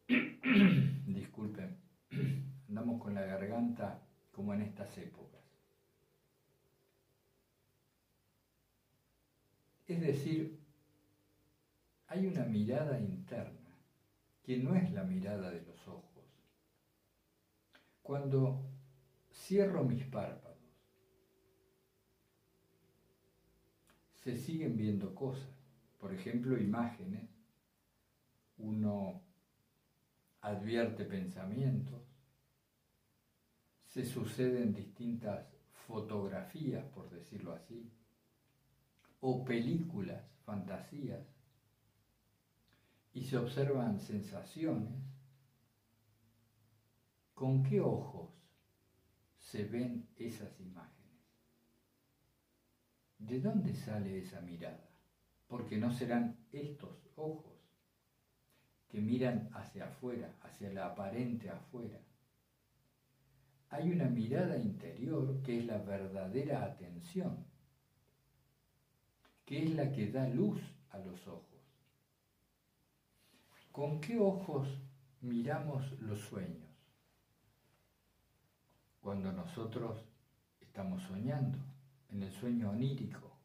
[1.06, 1.76] Disculpen,
[2.68, 5.40] andamos con la garganta como en estas épocas.
[9.86, 10.58] Es decir,
[12.06, 13.76] hay una mirada interna
[14.42, 16.24] que no es la mirada de los ojos.
[18.02, 18.62] Cuando
[19.30, 20.51] cierro mis párpados,
[24.22, 25.48] se siguen viendo cosas,
[25.98, 27.28] por ejemplo, imágenes,
[28.58, 29.20] uno
[30.40, 32.02] advierte pensamientos,
[33.84, 35.44] se suceden distintas
[35.86, 37.90] fotografías, por decirlo así,
[39.20, 41.26] o películas, fantasías,
[43.14, 45.02] y se observan sensaciones,
[47.34, 48.30] ¿con qué ojos
[49.36, 51.01] se ven esas imágenes?
[53.26, 54.90] ¿De dónde sale esa mirada?
[55.46, 57.52] Porque no serán estos ojos
[58.88, 62.00] que miran hacia afuera, hacia la aparente afuera.
[63.70, 67.46] Hay una mirada interior que es la verdadera atención,
[69.46, 71.60] que es la que da luz a los ojos.
[73.70, 74.68] ¿Con qué ojos
[75.20, 76.68] miramos los sueños?
[79.00, 80.04] Cuando nosotros
[80.60, 81.71] estamos soñando
[82.12, 83.38] en el sueño onírico,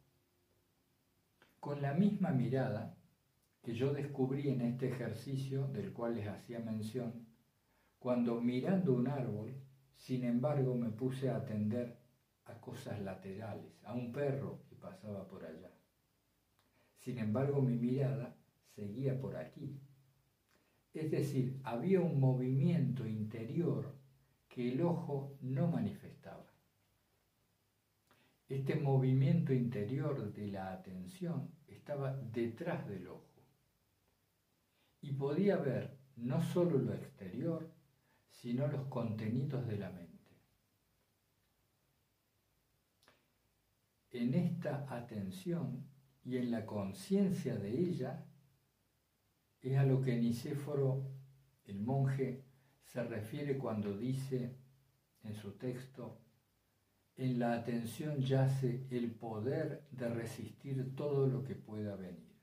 [1.59, 2.97] con la misma mirada
[3.61, 7.25] que yo descubrí en este ejercicio del cual les hacía mención,
[7.99, 9.53] cuando mirando un árbol,
[9.95, 11.97] sin embargo me puse a atender
[12.45, 15.71] a cosas laterales, a un perro que pasaba por allá.
[16.99, 18.35] Sin embargo mi mirada
[18.75, 19.79] seguía por aquí.
[20.93, 23.95] Es decir, había un movimiento interior
[24.47, 26.46] que el ojo no manifestaba.
[28.49, 33.27] Este movimiento interior de la atención estaba detrás del ojo
[35.01, 37.69] y podía ver no solo lo exterior,
[38.29, 40.07] sino los contenidos de la mente.
[44.11, 45.85] En esta atención
[46.23, 48.25] y en la conciencia de ella
[49.61, 51.11] es a lo que Nicéforo,
[51.65, 52.45] el monje,
[52.83, 54.55] se refiere cuando dice
[55.23, 56.21] en su texto,
[57.17, 62.35] en la atención yace el poder de resistir todo lo que pueda venir.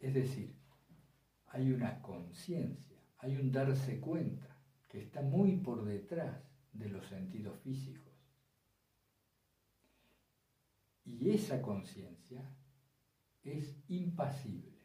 [0.00, 0.56] Es decir,
[1.46, 4.56] hay una conciencia, hay un darse cuenta
[4.88, 8.14] que está muy por detrás de los sentidos físicos.
[11.04, 12.42] Y esa conciencia
[13.42, 14.78] es impasible.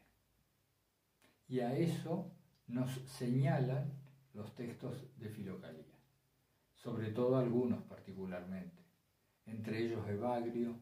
[1.48, 2.32] Y a eso
[2.66, 3.92] nos señalan
[4.32, 5.93] los textos de Filocalía,
[6.84, 8.82] sobre todo algunos particularmente,
[9.46, 10.78] entre ellos Evagrio,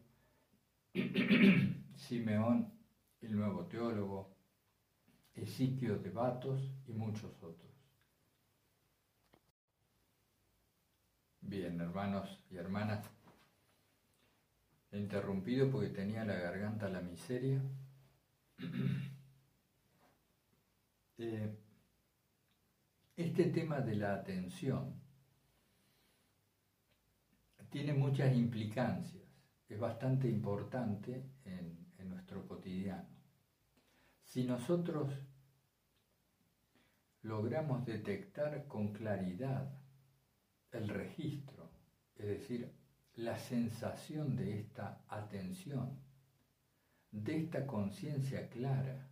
[1.95, 2.73] Simeón,
[3.21, 4.35] el nuevo teólogo,
[5.33, 7.71] Esiquio de Batos y muchos otros.
[11.39, 13.09] Bien, hermanos y hermanas,
[14.91, 17.61] he interrumpido porque tenía la garganta la miseria.
[21.15, 21.55] Eh,
[23.15, 25.02] este tema de la atención
[27.73, 29.23] tiene muchas implicancias,
[29.67, 33.09] es bastante importante en, en nuestro cotidiano.
[34.21, 35.11] Si nosotros
[37.23, 39.75] logramos detectar con claridad
[40.71, 41.71] el registro,
[42.15, 42.71] es decir,
[43.15, 45.99] la sensación de esta atención,
[47.09, 49.09] de esta conciencia clara,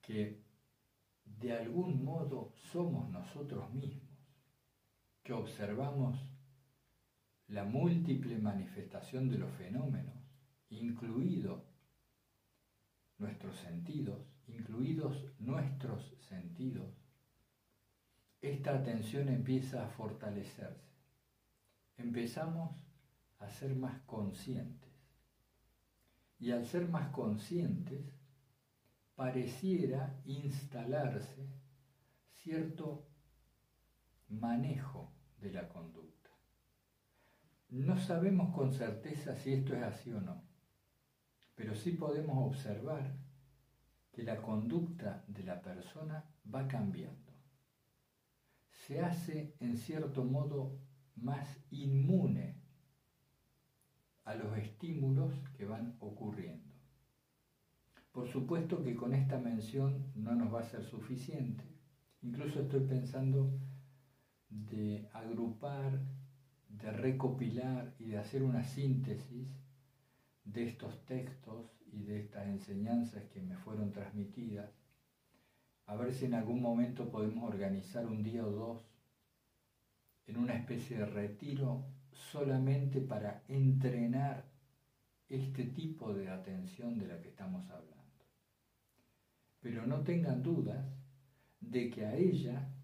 [0.00, 0.40] que
[1.26, 4.08] de algún modo somos nosotros mismos,
[5.22, 6.31] que observamos
[7.52, 10.16] la múltiple manifestación de los fenómenos,
[10.70, 11.66] incluido
[13.18, 16.88] nuestros sentidos, incluidos nuestros sentidos,
[18.40, 20.96] esta atención empieza a fortalecerse.
[21.98, 22.86] Empezamos
[23.38, 24.90] a ser más conscientes.
[26.38, 28.02] Y al ser más conscientes,
[29.14, 31.46] pareciera instalarse
[32.32, 33.06] cierto
[34.30, 36.11] manejo de la conducta.
[37.72, 40.42] No sabemos con certeza si esto es así o no,
[41.54, 43.16] pero sí podemos observar
[44.12, 46.22] que la conducta de la persona
[46.54, 47.32] va cambiando.
[48.86, 50.78] Se hace en cierto modo
[51.16, 52.60] más inmune
[54.24, 56.74] a los estímulos que van ocurriendo.
[58.12, 61.64] Por supuesto que con esta mención no nos va a ser suficiente.
[62.20, 63.58] Incluso estoy pensando
[64.50, 66.02] de agrupar,
[66.82, 69.48] de recopilar y de hacer una síntesis
[70.44, 74.68] de estos textos y de estas enseñanzas que me fueron transmitidas,
[75.86, 78.88] a ver si en algún momento podemos organizar un día o dos
[80.26, 84.50] en una especie de retiro solamente para entrenar
[85.28, 87.92] este tipo de atención de la que estamos hablando.
[89.60, 90.84] Pero no tengan dudas
[91.60, 92.74] de que a ella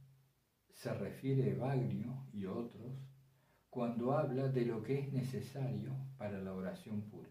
[0.71, 3.08] se refiere Evagrio y otros
[3.79, 7.31] cuando habla de lo que es necesario para la oración pura.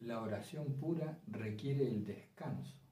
[0.00, 2.82] La oración pura requiere el descanso,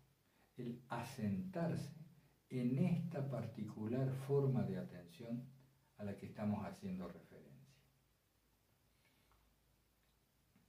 [0.57, 2.07] el asentarse
[2.51, 5.45] en esta particular forma de atención
[5.97, 7.75] a la que estamos haciendo referencia.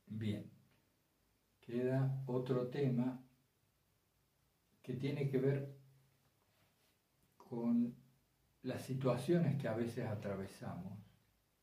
[0.08, 0.50] Bien,
[1.62, 3.24] queda otro tema
[4.82, 5.78] que tiene que ver
[7.38, 8.07] con
[8.68, 10.92] las situaciones que a veces atravesamos.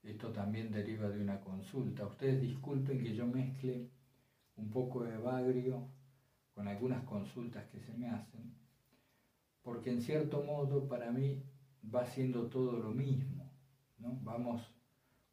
[0.02, 2.06] Esto también deriva de una consulta.
[2.06, 3.90] Ustedes disculpen que yo mezcle
[4.56, 5.86] un poco de bagrio
[6.54, 8.54] con algunas consultas que se me hacen,
[9.62, 11.42] porque en cierto modo para mí
[11.94, 13.52] va siendo todo lo mismo,
[13.98, 14.18] ¿no?
[14.22, 14.62] Vamos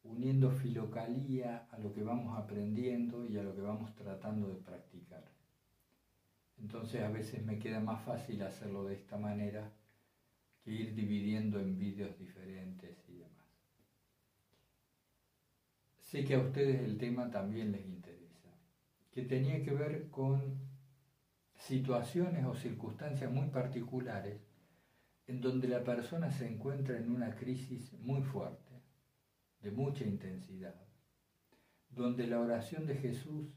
[0.02, 5.24] uniendo filocalía a lo que vamos aprendiendo y a lo que vamos tratando de practicar.
[6.58, 9.72] Entonces a veces me queda más fácil hacerlo de esta manera
[10.64, 13.46] que ir dividiendo en vídeos diferentes y demás.
[16.00, 18.50] Sé que a ustedes el tema también les interesa,
[19.12, 20.60] que tenía que ver con
[21.54, 24.40] situaciones o circunstancias muy particulares
[25.26, 28.82] en donde la persona se encuentra en una crisis muy fuerte,
[29.60, 30.74] de mucha intensidad,
[31.88, 33.48] donde la oración de Jesús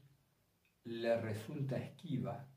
[0.84, 2.48] le resulta esquiva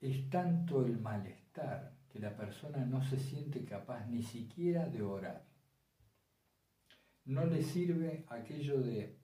[0.00, 5.44] es tanto el malestar que la persona no se siente capaz ni siquiera de orar.
[7.26, 9.18] No le sirve aquello de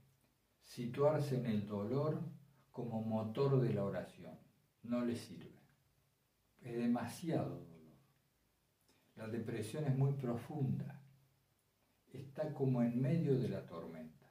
[0.63, 2.21] situarse en el dolor
[2.71, 4.39] como motor de la oración.
[4.83, 5.59] No le sirve.
[6.61, 7.97] Es demasiado dolor.
[9.17, 11.03] La depresión es muy profunda.
[12.13, 14.31] Está como en medio de la tormenta.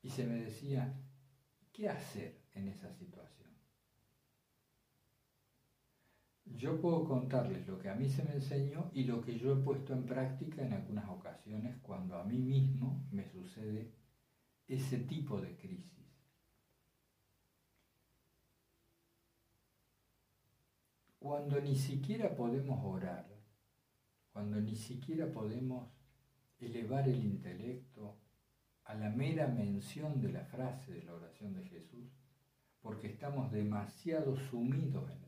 [0.00, 0.94] Y se me decía,
[1.72, 3.43] ¿qué hacer en esa situación?
[6.56, 9.56] Yo puedo contarles lo que a mí se me enseñó y lo que yo he
[9.56, 13.90] puesto en práctica en algunas ocasiones cuando a mí mismo me sucede
[14.68, 15.92] ese tipo de crisis.
[21.18, 23.26] Cuando ni siquiera podemos orar,
[24.32, 25.88] cuando ni siquiera podemos
[26.60, 28.16] elevar el intelecto
[28.84, 32.12] a la mera mención de la frase de la oración de Jesús,
[32.80, 35.23] porque estamos demasiado sumidos en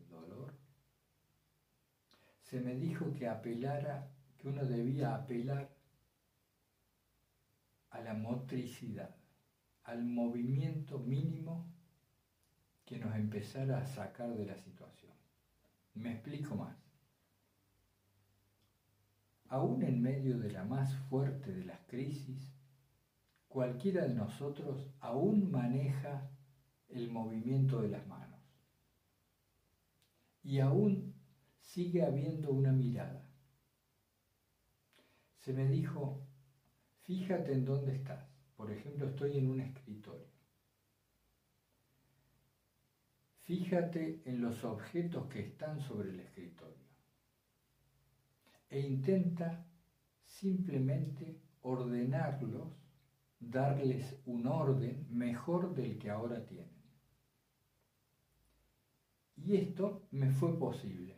[2.47, 5.74] se me dijo que apelara, que uno debía apelar
[7.90, 9.16] a la motricidad,
[9.82, 11.66] al movimiento mínimo
[12.84, 15.12] que nos empezara a sacar de la situación.
[15.94, 16.76] Me explico más.
[19.49, 22.53] Aún en medio de la más fuerte de las crisis,
[23.49, 26.30] cualquiera de nosotros aún maneja
[26.88, 28.40] el movimiento de las manos.
[30.44, 31.15] Y aún
[31.76, 33.22] sigue habiendo una mirada.
[35.40, 36.26] Se me dijo,
[37.02, 38.26] fíjate en dónde estás.
[38.56, 40.26] Por ejemplo, estoy en un escritorio.
[43.42, 46.86] Fíjate en los objetos que están sobre el escritorio
[48.70, 49.66] e intenta
[50.24, 52.72] simplemente ordenarlos,
[53.38, 56.82] darles un orden mejor del que ahora tienen.
[59.36, 61.15] Y esto me fue posible.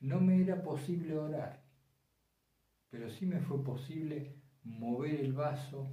[0.00, 1.62] No me era posible orar,
[2.88, 4.34] pero sí me fue posible
[4.64, 5.90] mover el vaso,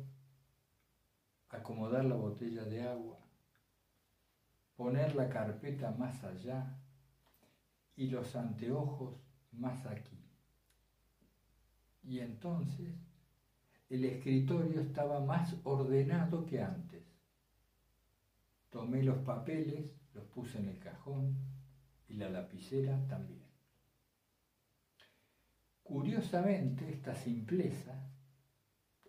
[1.50, 3.20] acomodar la botella de agua,
[4.78, 6.80] poner la carpeta más allá
[7.98, 9.20] y los anteojos
[9.52, 10.18] más aquí.
[12.04, 12.96] Y entonces
[13.90, 17.04] el escritorio estaba más ordenado que antes.
[18.70, 21.36] Tomé los papeles, los puse en el cajón
[22.08, 23.47] y la lapicera también.
[25.88, 28.12] Curiosamente, esta simpleza,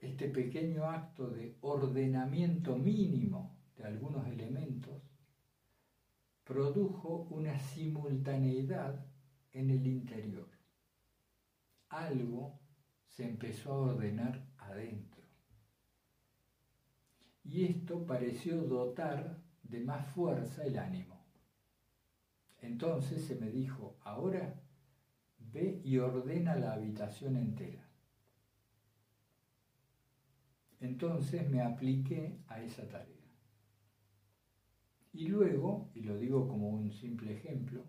[0.01, 5.03] este pequeño acto de ordenamiento mínimo de algunos elementos,
[6.45, 9.05] produjo una simultaneidad
[9.51, 10.49] en el interior.
[11.89, 12.61] Algo
[13.09, 15.25] se empezó a ordenar adentro.
[17.43, 21.25] Y esto pareció dotar de más fuerza el ánimo.
[22.61, 24.63] Entonces se me dijo, ahora
[25.53, 27.89] ve y ordena la habitación entera.
[30.81, 33.17] Entonces me apliqué a esa tarea.
[35.13, 37.85] Y luego, y lo digo como un simple ejemplo,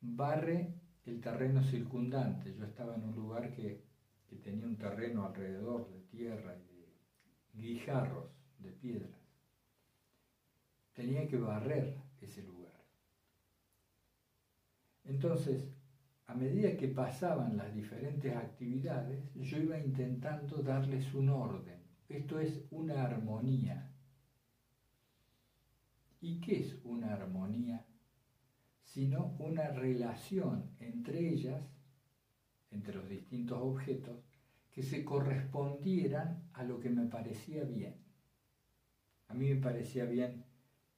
[0.00, 0.74] barre
[1.04, 2.54] el terreno circundante.
[2.54, 3.88] Yo estaba en un lugar que,
[4.44, 6.94] tenía un terreno alrededor de tierra y de
[7.52, 9.20] guijarros, de piedras.
[10.92, 12.72] Tenía que barrer ese lugar.
[15.04, 15.68] Entonces,
[16.30, 21.80] a medida que pasaban las diferentes actividades, yo iba intentando darles un orden.
[22.08, 23.90] Esto es una armonía.
[26.20, 27.84] ¿Y qué es una armonía?
[28.92, 31.62] sino una relación entre ellas,
[32.72, 34.18] entre los distintos objetos,
[34.72, 37.94] que se correspondieran a lo que me parecía bien.
[39.28, 40.44] A mí me parecía bien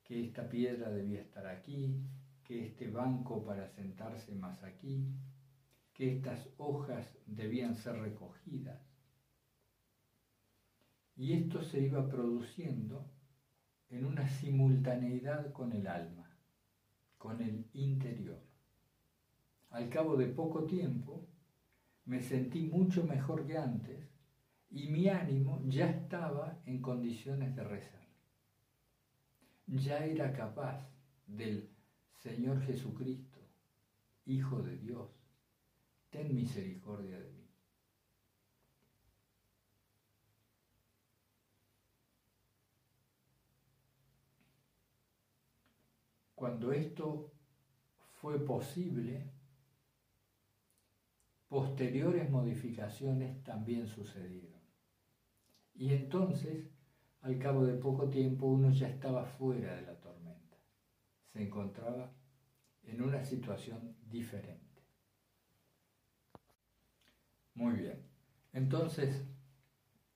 [0.05, 2.01] que esta piedra debía estar aquí,
[2.53, 5.09] que este banco para sentarse más aquí,
[5.95, 8.79] que estas hojas debían ser recogidas.
[11.17, 13.11] Y esto se iba produciendo
[13.89, 16.29] en una simultaneidad con el alma
[17.17, 18.43] con el interior.
[19.71, 21.29] Al cabo de poco tiempo
[22.05, 24.11] me sentí mucho mejor que antes
[24.69, 28.07] y mi ánimo ya estaba en condiciones de rezar.
[29.69, 30.87] Ya era capaz
[31.27, 31.72] del
[32.23, 33.41] Señor Jesucristo,
[34.27, 35.11] Hijo de Dios,
[36.11, 37.51] ten misericordia de mí.
[46.37, 47.33] Cuando esto
[48.21, 49.33] fue posible,
[51.49, 54.61] posteriores modificaciones también sucedieron.
[55.75, 56.69] Y entonces,
[57.21, 60.12] al cabo de poco tiempo, uno ya estaba fuera de la tormenta.
[61.33, 62.13] Se encontraba
[62.85, 64.83] en una situación diferente.
[67.55, 68.03] Muy bien.
[68.53, 69.25] Entonces,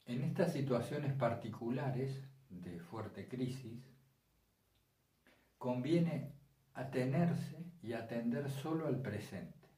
[0.06, 3.82] en estas situaciones particulares de fuerte crisis,
[5.58, 6.32] conviene
[6.74, 9.68] atenerse y atender solo al presente.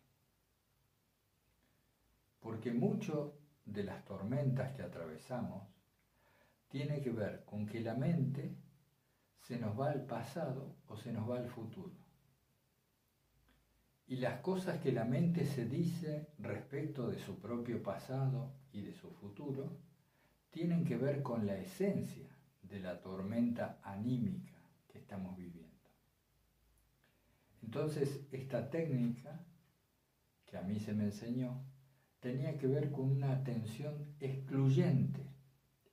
[2.40, 5.68] Porque mucho de las tormentas que atravesamos
[6.68, 8.56] tiene que ver con que la mente
[9.48, 11.96] se nos va al pasado o se nos va al futuro.
[14.10, 18.94] y las cosas que la mente se dice respecto de su propio pasado y de
[18.94, 19.76] su futuro
[20.50, 22.26] tienen que ver con la esencia
[22.62, 24.56] de la tormenta anímica
[24.88, 25.68] que estamos viviendo.
[27.62, 29.44] Entonces, esta técnica
[30.46, 31.62] que a mí se me enseñó
[32.20, 35.22] tenía que ver con una atención excluyente,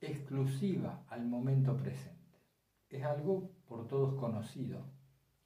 [0.00, 2.15] exclusiva al momento presente.
[2.88, 4.84] Es algo por todos conocido.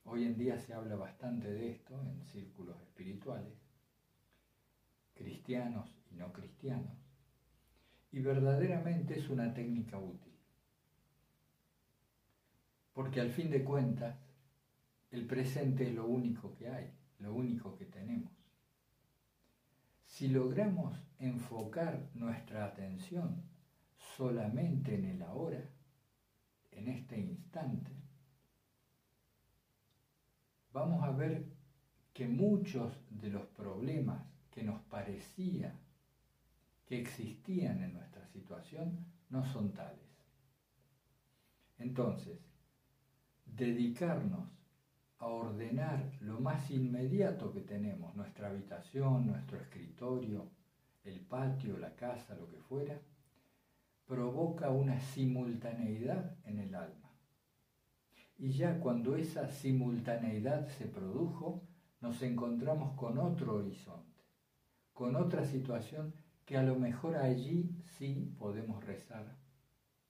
[0.04, 3.54] Hoy en día se habla bastante de esto en círculos espirituales,
[5.14, 6.98] cristianos y no cristianos,
[8.12, 10.32] y verdaderamente es una técnica útil.
[12.92, 14.16] Porque al fin de cuentas,
[15.10, 18.32] el presente es lo único que hay, lo único que tenemos.
[20.04, 23.42] Si logramos enfocar nuestra atención
[24.16, 25.62] solamente en el ahora,
[26.80, 27.92] en este instante,
[30.72, 31.44] vamos a ver
[32.14, 35.78] que muchos de los problemas que nos parecía
[36.86, 40.10] que existían en nuestra situación no son tales.
[41.78, 42.38] Entonces,
[43.44, 44.48] dedicarnos
[45.18, 50.50] a ordenar lo más inmediato que tenemos, nuestra habitación, nuestro escritorio,
[51.04, 52.98] el patio, la casa, lo que fuera,
[54.10, 57.16] provoca una simultaneidad en el alma.
[58.36, 61.62] Y ya cuando esa simultaneidad se produjo,
[62.00, 64.20] nos encontramos con otro horizonte,
[64.92, 66.12] con otra situación
[66.44, 69.38] que a lo mejor allí sí podemos rezar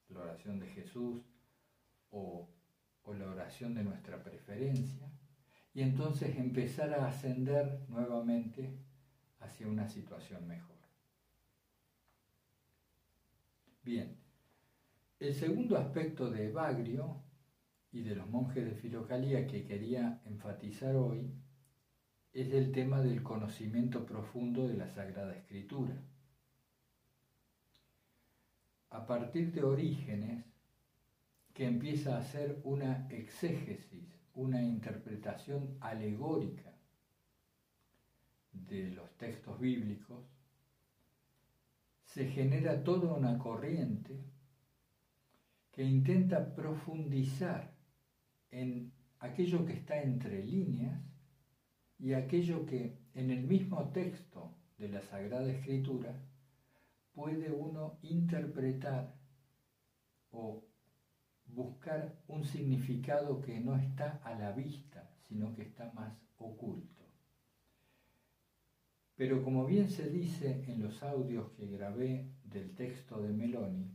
[0.09, 1.23] la oración de Jesús
[2.09, 2.49] o
[3.03, 5.11] o la oración de nuestra preferencia
[5.73, 8.79] y entonces empezar a ascender nuevamente
[9.41, 10.80] hacia una situación mejor.
[13.91, 14.17] Bien,
[15.19, 17.25] el segundo aspecto de Evagrio
[17.91, 21.35] y de los monjes de Filocalía que quería enfatizar hoy
[22.33, 26.01] es el tema del conocimiento profundo de la Sagrada Escritura.
[28.91, 30.45] A partir de Orígenes,
[31.53, 36.79] que empieza a hacer una exégesis, una interpretación alegórica
[38.53, 40.40] de los textos bíblicos,
[42.15, 44.19] se genera toda una corriente
[45.71, 47.73] que intenta profundizar
[48.51, 51.01] en aquello que está entre líneas
[52.01, 56.13] y aquello que en el mismo texto de la Sagrada Escritura
[57.13, 59.15] puede uno interpretar
[60.33, 60.65] o
[61.47, 67.01] buscar un significado que no está a la vista, sino que está más oculto.
[69.21, 73.95] Pero como bien se dice en los audios que grabé del texto de Meloni,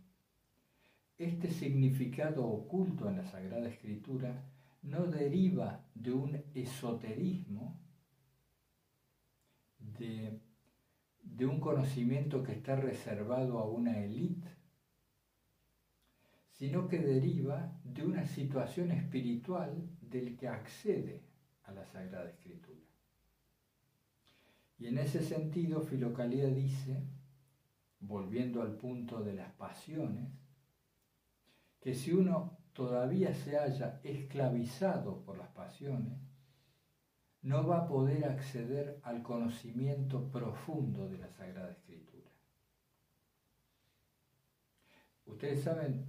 [1.17, 4.47] este significado oculto en la Sagrada Escritura
[4.84, 7.82] no deriva de un esoterismo,
[9.80, 10.39] de,
[11.23, 14.55] de un conocimiento que está reservado a una élite,
[16.51, 21.23] sino que deriva de una situación espiritual del que accede
[21.63, 22.84] a la Sagrada Escritura.
[24.78, 27.03] Y en ese sentido, Filocalía dice,
[27.99, 30.30] volviendo al punto de las pasiones,
[31.80, 36.19] que si uno todavía se haya esclavizado por las pasiones,
[37.41, 42.32] no va a poder acceder al conocimiento profundo de la Sagrada Escritura.
[45.28, 46.05] Ustedes saben,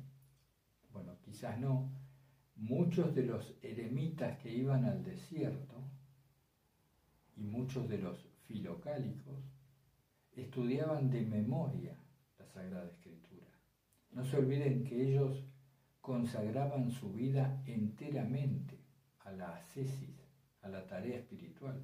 [0.90, 1.92] bueno, quizás no,
[2.56, 5.84] muchos de los eremitas que iban al desierto
[7.36, 9.44] y muchos de los filocálicos
[10.32, 11.96] estudiaban de memoria
[12.38, 13.46] la Sagrada Escritura.
[14.12, 15.44] No se olviden que ellos
[16.00, 18.78] consagraban su vida enteramente
[19.20, 20.16] a la ascesis,
[20.62, 21.82] a la tarea espiritual.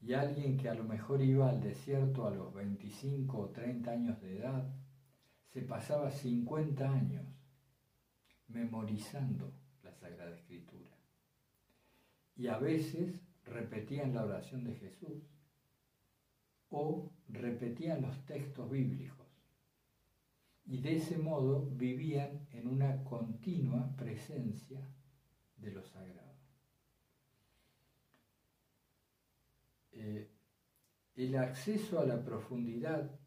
[0.00, 4.20] Y alguien que a lo mejor iba al desierto a los 25 o 30 años
[4.20, 4.74] de edad,
[5.52, 7.24] se pasaba 50 años
[8.48, 9.52] memorizando
[9.82, 10.90] la Sagrada Escritura.
[12.36, 15.22] Y a veces repetían la oración de Jesús
[16.70, 19.26] o repetían los textos bíblicos.
[20.66, 24.80] Y de ese modo vivían en una continua presencia
[25.58, 26.34] de lo sagrado.
[29.92, 30.30] Eh,
[31.14, 33.20] el acceso a la profundidad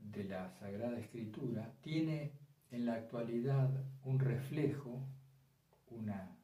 [0.00, 2.32] de la Sagrada Escritura tiene
[2.70, 5.06] en la actualidad un reflejo,
[5.88, 6.38] una,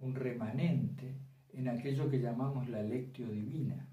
[0.00, 3.88] un remanente en aquello que llamamos la lectio divina,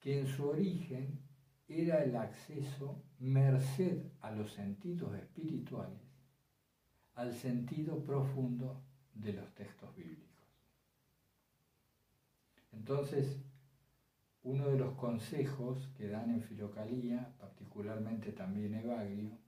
[0.00, 1.20] que en su origen
[1.68, 6.02] era el acceso merced a los sentidos espirituales,
[7.14, 8.82] al sentido profundo
[9.14, 10.24] de los textos bíblicos.
[12.72, 13.40] Entonces,
[14.42, 19.38] uno de los consejos que dan en Filocalía, particularmente también Evagrio,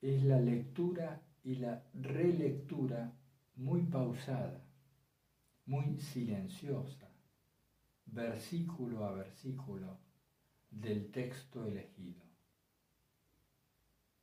[0.00, 3.12] es la lectura y la relectura
[3.58, 4.64] muy pausada,
[5.66, 7.10] muy silenciosa,
[8.06, 9.98] versículo a versículo
[10.70, 12.22] del texto elegido.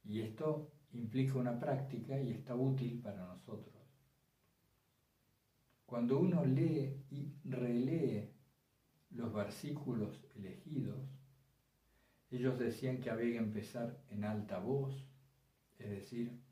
[0.06, 3.84] Y esto implica una práctica y está útil para nosotros.
[5.86, 8.34] Cuando uno lee y relee
[9.10, 11.10] los versículos elegidos,
[12.32, 14.96] ellos decían que había que empezar en alta voz,
[15.78, 16.45] es decir,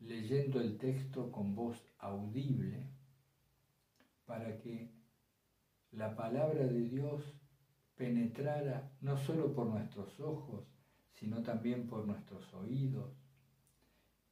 [0.00, 2.86] leyendo el texto con voz audible,
[4.26, 4.90] para que
[5.92, 7.34] la palabra de Dios
[7.96, 10.64] penetrara no solo por nuestros ojos,
[11.12, 13.10] sino también por nuestros oídos,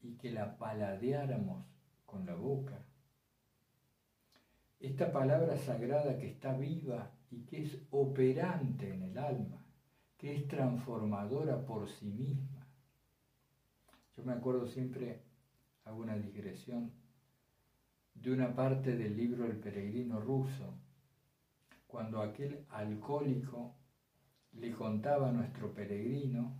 [0.03, 1.67] y que la paladeáramos
[2.05, 2.85] con la boca.
[4.79, 9.67] Esta palabra sagrada que está viva y que es operante en el alma,
[10.17, 12.67] que es transformadora por sí misma.
[14.17, 15.23] Yo me acuerdo siempre,
[15.87, 16.91] hago una digresión,
[18.13, 20.75] de una parte del libro El peregrino ruso,
[21.87, 23.77] cuando aquel alcohólico
[24.53, 26.59] le contaba a nuestro peregrino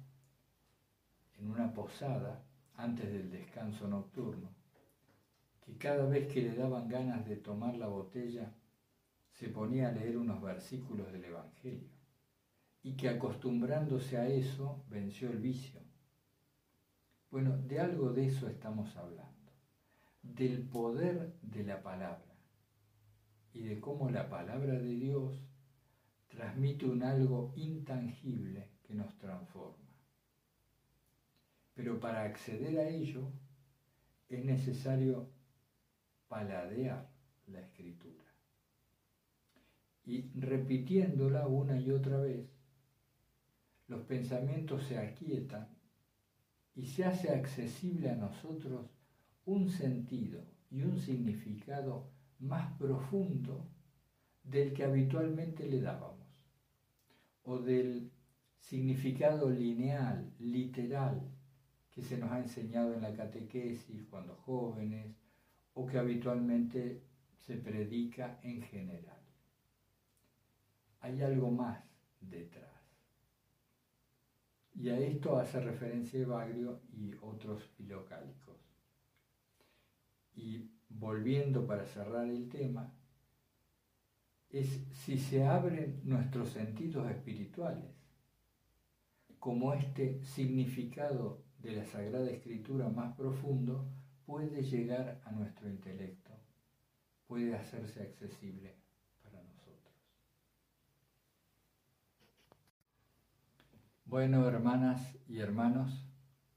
[1.39, 2.47] en una posada
[2.77, 4.55] antes del descanso nocturno,
[5.61, 8.55] que cada vez que le daban ganas de tomar la botella,
[9.33, 11.91] se ponía a leer unos versículos del Evangelio,
[12.83, 15.86] y que acostumbrándose a eso venció el vicio.
[17.37, 19.53] Bueno, de algo de eso estamos hablando,
[20.23, 22.35] del poder de la palabra
[23.53, 25.45] y de cómo la palabra de Dios
[26.29, 29.85] transmite un algo intangible que nos transforma.
[31.75, 33.31] Pero para acceder a ello
[34.31, 35.29] es necesario
[36.29, 37.07] paladear
[37.49, 38.25] la escritura.
[40.07, 42.49] Y repitiéndola una y otra vez,
[43.89, 45.76] los pensamientos se aquietan
[46.77, 48.87] y se hace accesible a nosotros
[49.47, 53.67] un sentido y un significado más profundo
[54.45, 56.27] del que habitualmente le dábamos,
[57.45, 58.11] o del
[58.59, 61.33] significado lineal, literal,
[61.91, 65.17] que se nos ha enseñado en la catequesis cuando jóvenes,
[65.73, 67.03] o que habitualmente
[67.39, 69.21] se predica en general.
[71.01, 71.83] Hay algo más
[72.21, 72.76] detrás.
[74.79, 78.57] Y a esto hace referencia Evagrio y otros filocálicos.
[80.35, 82.93] Y volviendo para cerrar el tema,
[84.51, 87.91] es si se abren nuestros sentidos espirituales,
[89.39, 93.89] como este significado de la Sagrada Escritura más profundo
[94.25, 96.33] puede llegar a nuestro intelecto,
[97.27, 98.75] puede hacerse accesible
[99.23, 99.95] para nosotros.
[104.09, 106.07] Bueno, hermanas y hermanos,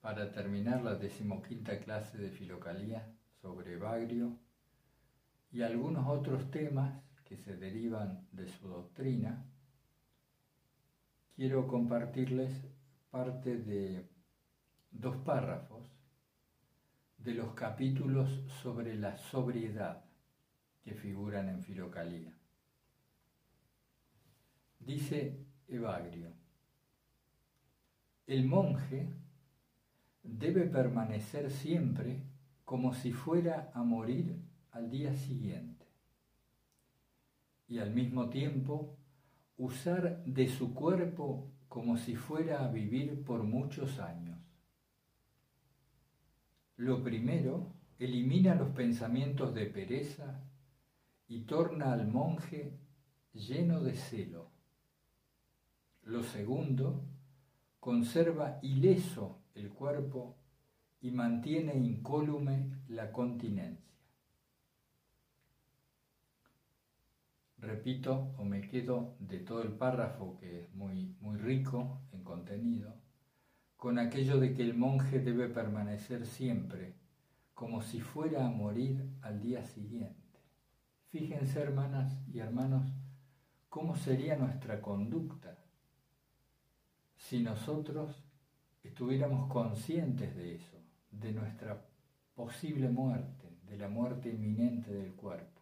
[0.01, 4.37] para terminar la decimoquinta clase de Filocalía, sobre Bagrio
[5.51, 9.47] y algunos otros temas que se derivan de su doctrina,
[11.35, 12.51] quiero compartirles
[13.09, 14.07] parte de
[14.91, 15.89] dos párrafos
[17.17, 18.29] de los capítulos
[18.61, 20.05] sobre la sobriedad
[20.83, 22.37] que figuran en Filocalía.
[24.77, 26.38] Dice Evagrio,
[28.29, 29.09] el monje
[30.21, 32.21] debe permanecer siempre
[32.63, 35.87] como si fuera a morir al día siguiente.
[37.67, 38.95] Y al mismo tiempo
[39.57, 44.37] usar de su cuerpo como si fuera a vivir por muchos años.
[46.77, 50.39] Lo primero, elimina los pensamientos de pereza
[51.27, 52.77] y torna al monje
[53.33, 54.51] lleno de celo.
[56.03, 57.08] Lo segundo,
[57.79, 60.35] conserva ileso el cuerpo
[61.01, 63.85] y mantiene incólume la continencia.
[67.57, 72.95] Repito o me quedo de todo el párrafo que es muy, muy rico en contenido,
[73.75, 76.95] con aquello de que el monje debe permanecer siempre
[77.53, 80.39] como si fuera a morir al día siguiente.
[81.09, 82.93] Fíjense, hermanas y hermanos,
[83.67, 85.58] cómo sería nuestra conducta
[87.29, 88.23] si nosotros
[88.81, 90.79] estuviéramos conscientes de eso
[91.11, 91.85] de nuestra
[92.33, 95.61] posible muerte, de la muerte inminente del cuerpo.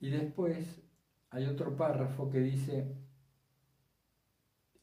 [0.00, 0.80] Y después
[1.28, 2.96] hay otro párrafo que dice,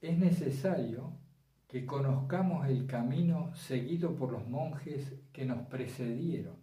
[0.01, 1.12] es necesario
[1.68, 6.57] que conozcamos el camino seguido por los monjes que nos precedieron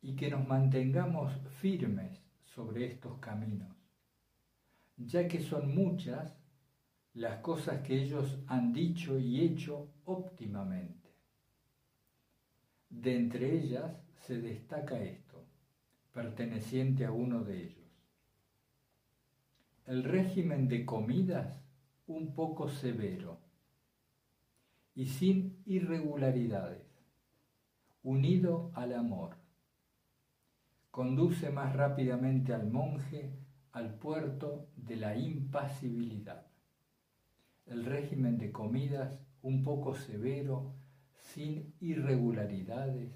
[0.00, 3.77] y que nos mantengamos firmes sobre estos caminos,
[4.98, 6.36] ya que son muchas
[7.14, 11.08] las cosas que ellos han dicho y hecho óptimamente.
[12.90, 13.96] De entre ellas
[14.26, 15.44] se destaca esto,
[16.12, 17.88] perteneciente a uno de ellos.
[19.86, 21.62] El régimen de comidas
[22.06, 23.38] un poco severo
[24.94, 26.86] y sin irregularidades,
[28.02, 29.36] unido al amor.
[30.90, 33.37] Conduce más rápidamente al monje
[33.72, 36.48] al puerto de la impasibilidad
[37.68, 39.12] el régimen de comidas
[39.42, 40.74] un poco severo,
[41.12, 43.12] sin irregularidades,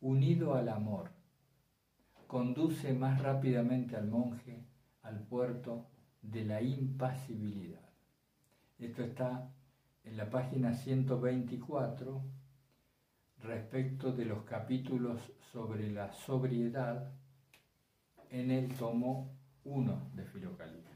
[0.00, 1.10] unido al amor,
[2.26, 4.64] conduce más rápidamente al monje
[5.02, 5.86] al puerto
[6.22, 7.80] de la impasibilidad.
[8.78, 9.50] Esto está
[10.04, 12.22] en la página 124
[13.38, 15.20] respecto de los capítulos
[15.52, 17.12] sobre la sobriedad
[18.30, 19.35] en el tomo
[19.66, 20.92] 1 de Filocalía.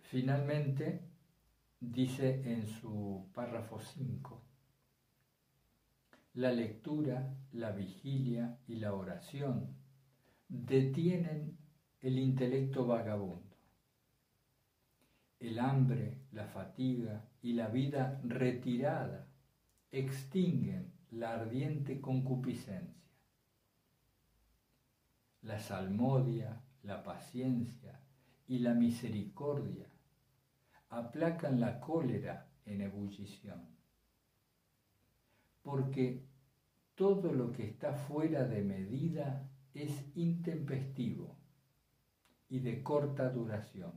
[0.00, 1.02] Finalmente,
[1.80, 4.42] dice en su párrafo 5,
[6.34, 9.76] la lectura, la vigilia y la oración
[10.48, 11.58] detienen
[12.00, 13.56] el intelecto vagabundo.
[15.40, 19.28] El hambre, la fatiga y la vida retirada
[19.90, 23.07] extinguen la ardiente concupiscencia.
[25.48, 27.98] La salmodia, la paciencia
[28.48, 29.86] y la misericordia
[30.90, 33.66] aplacan la cólera en ebullición.
[35.62, 36.22] Porque
[36.94, 41.34] todo lo que está fuera de medida es intempestivo
[42.50, 43.94] y de corta duración.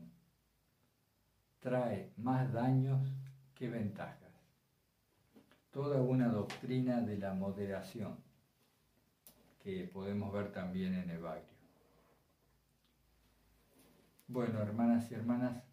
[1.60, 3.06] Trae más daños
[3.56, 4.32] que ventajas.
[5.70, 8.30] Toda una doctrina de la moderación
[9.64, 11.49] que podemos ver también en Evagrio.
[14.28, 15.64] Bueno, hermanas y hermanas,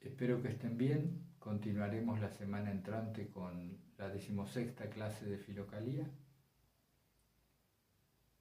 [0.00, 1.26] Espero que estén bien.
[1.38, 6.10] Continuaremos la semana entrante con la decimosexta clase de Filocalía.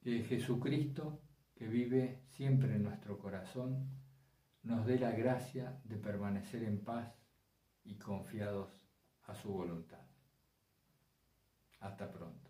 [0.01, 1.21] Que Jesucristo,
[1.55, 3.89] que vive siempre en nuestro corazón,
[4.63, 7.13] nos dé la gracia de permanecer en paz
[7.83, 8.87] y confiados
[9.23, 10.05] a su voluntad.
[11.81, 12.48] Hasta pronto.